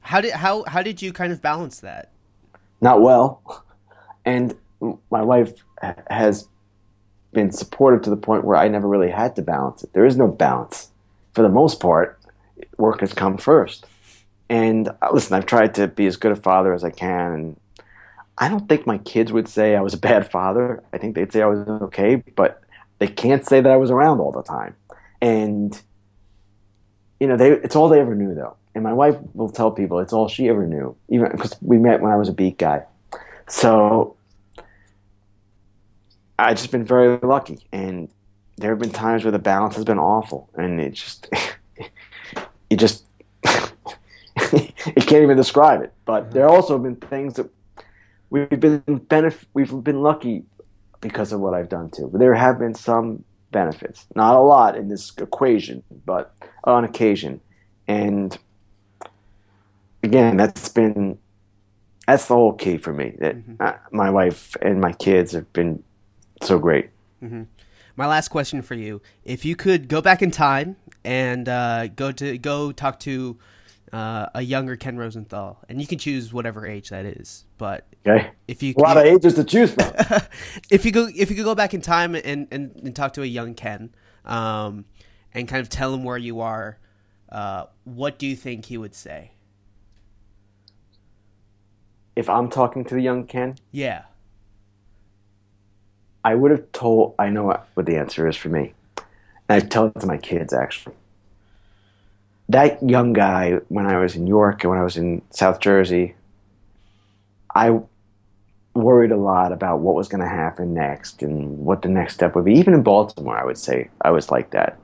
[0.00, 2.10] How did how how did you kind of balance that?
[2.80, 3.64] Not well,
[4.24, 4.54] and
[5.10, 5.52] my wife
[6.10, 6.48] has
[7.32, 9.92] been supportive to the point where I never really had to balance it.
[9.92, 10.90] There is no balance.
[11.32, 12.18] For the most part,
[12.76, 13.86] work has come first.
[14.48, 17.32] And uh, listen, I've tried to be as good a father as I can.
[17.32, 17.60] And
[18.36, 20.82] I don't think my kids would say I was a bad father.
[20.92, 22.62] I think they'd say I was okay, but
[22.98, 24.74] they can't say that I was around all the time.
[25.20, 25.80] And,
[27.20, 28.56] you know, they, it's all they ever knew, though.
[28.74, 32.00] And my wife will tell people it's all she ever knew, even because we met
[32.00, 32.84] when I was a beat guy.
[33.48, 34.16] So
[36.38, 38.08] I've just been very lucky, and
[38.56, 41.28] there have been times where the balance has been awful, and it just
[42.70, 43.04] you just
[43.44, 45.92] you can't even describe it.
[46.04, 46.54] But there mm-hmm.
[46.54, 47.50] also have been things that
[48.30, 50.44] we've been benef- we've been lucky
[51.00, 52.08] because of what I've done too.
[52.10, 57.40] But there have been some benefits, not a lot in this equation, but on occasion,
[57.88, 58.38] and
[60.02, 61.18] again, that's been
[62.06, 63.14] that's the whole key for me.
[63.18, 63.96] That mm-hmm.
[63.96, 65.82] my wife and my kids have been
[66.42, 66.90] so great.
[67.22, 67.42] Mm-hmm.
[67.96, 72.12] My last question for you: If you could go back in time and uh, go
[72.12, 73.38] to go talk to
[73.92, 77.44] uh, a younger Ken Rosenthal, and you can choose whatever age that is.
[77.58, 78.30] But okay.
[78.48, 79.92] if you a lot of ages to choose from,
[80.70, 83.22] if you go if you could go back in time and and, and talk to
[83.22, 83.94] a young Ken,
[84.24, 84.84] um,
[85.34, 86.78] and kind of tell him where you are,
[87.30, 89.32] uh, what do you think he would say?
[92.16, 94.02] If I'm talking to the young Ken, yeah,
[96.24, 97.14] I would have told.
[97.18, 98.74] I know what, the answer is for me.
[99.48, 100.94] And I tell it to my kids actually
[102.50, 106.16] that young guy when I was in York and when I was in South Jersey,
[107.54, 107.78] I
[108.74, 112.34] worried a lot about what was going to happen next and what the next step
[112.34, 112.54] would be.
[112.54, 114.78] Even in Baltimore, I would say I was like that,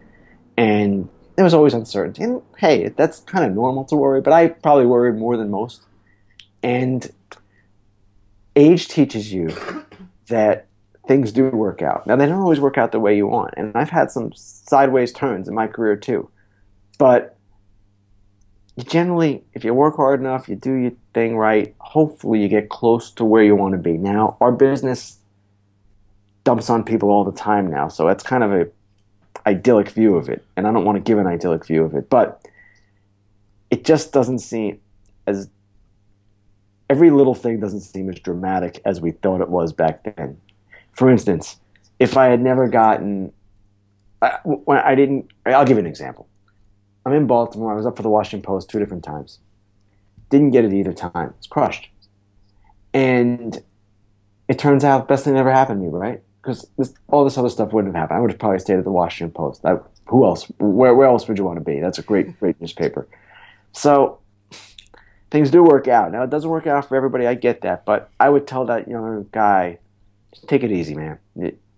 [0.56, 2.22] and there was always uncertainty.
[2.22, 5.82] And hey, that's kind of normal to worry, but I probably worried more than most.
[6.66, 7.12] And
[8.56, 9.54] age teaches you
[10.26, 10.66] that
[11.06, 12.08] things do work out.
[12.08, 15.12] Now they don't always work out the way you want, and I've had some sideways
[15.12, 16.28] turns in my career too,
[16.98, 17.36] but
[18.78, 23.12] generally, if you work hard enough, you do your thing right, hopefully you get close
[23.12, 23.92] to where you want to be.
[23.92, 25.18] Now, our business
[26.42, 28.66] dumps on people all the time now, so that's kind of a
[29.46, 32.10] idyllic view of it, and I don't want to give an idyllic view of it,
[32.10, 32.44] but
[33.70, 34.80] it just doesn't seem
[35.28, 35.48] as
[36.88, 40.38] every little thing doesn't seem as dramatic as we thought it was back then.
[40.92, 41.56] For instance,
[41.98, 43.32] if I had never gotten,
[44.22, 46.28] I, when I didn't, I'll give you an example.
[47.04, 47.72] I'm in Baltimore.
[47.72, 49.38] I was up for the Washington Post two different times.
[50.30, 51.34] Didn't get it either time.
[51.38, 51.88] It's crushed.
[52.92, 53.62] And
[54.48, 56.22] it turns out best thing ever happened to me, right?
[56.42, 56.66] Because
[57.08, 58.18] all this other stuff wouldn't have happened.
[58.18, 59.64] I would have probably stayed at the Washington Post.
[59.64, 59.76] I,
[60.06, 60.44] who else?
[60.58, 61.80] Where, where else would you want to be?
[61.80, 63.06] That's a great, great newspaper.
[63.72, 64.18] So
[65.30, 66.12] things do work out.
[66.12, 67.26] Now it doesn't work out for everybody.
[67.26, 69.78] I get that, but I would tell that young guy,
[70.46, 71.18] take it easy, man.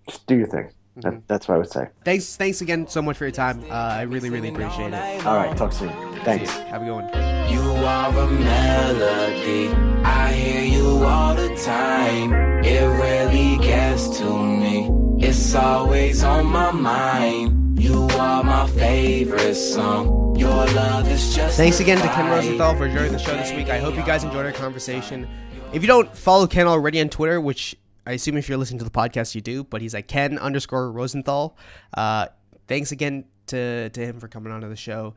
[0.07, 0.70] Just do your thing.
[1.01, 1.20] Mm-hmm.
[1.28, 1.88] that's what I would say.
[2.05, 3.62] Thanks, thanks again so much for your time.
[3.70, 5.26] Uh, I really, really appreciate it.
[5.26, 5.90] All right, talk soon.
[6.24, 6.51] Thanks.
[6.51, 7.09] Have a good one.
[7.53, 9.68] You are a melody.
[10.05, 12.32] I hear you all the time.
[12.64, 14.90] It really gets to me.
[15.20, 17.78] It's always on my mind.
[17.80, 20.28] You are my favorite song.
[20.39, 21.57] Your love is just.
[21.57, 23.70] Thanks again to Ken Rosenthal for joining the show this week.
[23.70, 25.28] I hope you guys enjoyed our conversation.
[25.72, 27.74] If you don't follow Ken already on Twitter, which
[28.07, 29.64] I assume if you're listening to the podcast, you do.
[29.64, 31.57] But he's like Ken underscore Rosenthal.
[31.93, 32.28] Uh,
[32.68, 35.14] thanks again to to him for coming onto the show.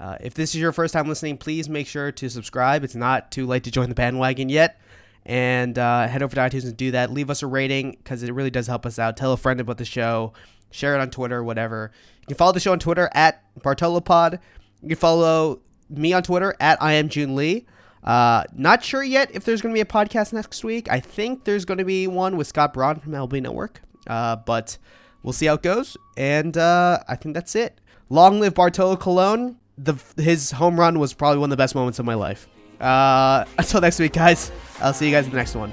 [0.00, 2.82] Uh, if this is your first time listening, please make sure to subscribe.
[2.82, 4.80] It's not too late to join the bandwagon yet.
[5.26, 7.12] And uh, head over to iTunes and do that.
[7.12, 9.18] Leave us a rating because it really does help us out.
[9.18, 10.32] Tell a friend about the show.
[10.70, 11.92] Share it on Twitter, whatever.
[12.26, 14.40] You can follow the show on Twitter at BartoloPod.
[14.82, 17.66] You can follow me on Twitter at I am June Lee.
[18.02, 20.90] Uh, not sure yet if there's going to be a podcast next week.
[20.90, 24.78] I think there's going to be one with Scott Braun from MLB Network, uh, but
[25.22, 25.96] we'll see how it goes.
[26.16, 27.80] And uh, I think that's it.
[28.08, 29.58] Long live Bartolo Colon.
[29.78, 32.48] The his home run was probably one of the best moments of my life.
[32.80, 34.50] Uh, until next week, guys.
[34.80, 35.72] I'll see you guys in the next one.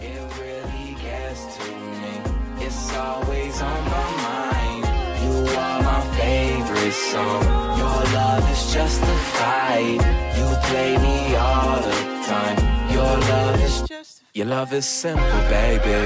[6.93, 7.43] Song.
[7.77, 9.99] Your love is justified.
[10.37, 11.95] You play me all the
[12.29, 12.57] time.
[12.91, 16.01] Your love is just, your love is simple, baby.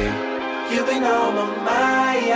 [0.73, 2.27] You've been on my mind.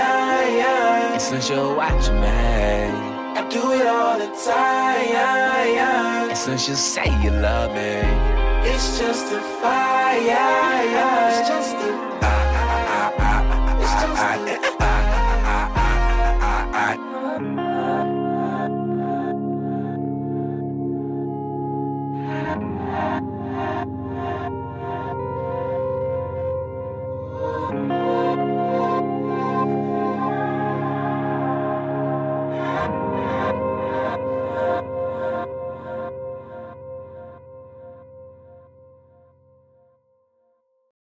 [1.14, 6.30] And since you're watching me, I do it all the time.
[6.30, 8.02] And since you say you love me,
[8.70, 11.40] it's just a fire.
[11.40, 12.12] It's just a.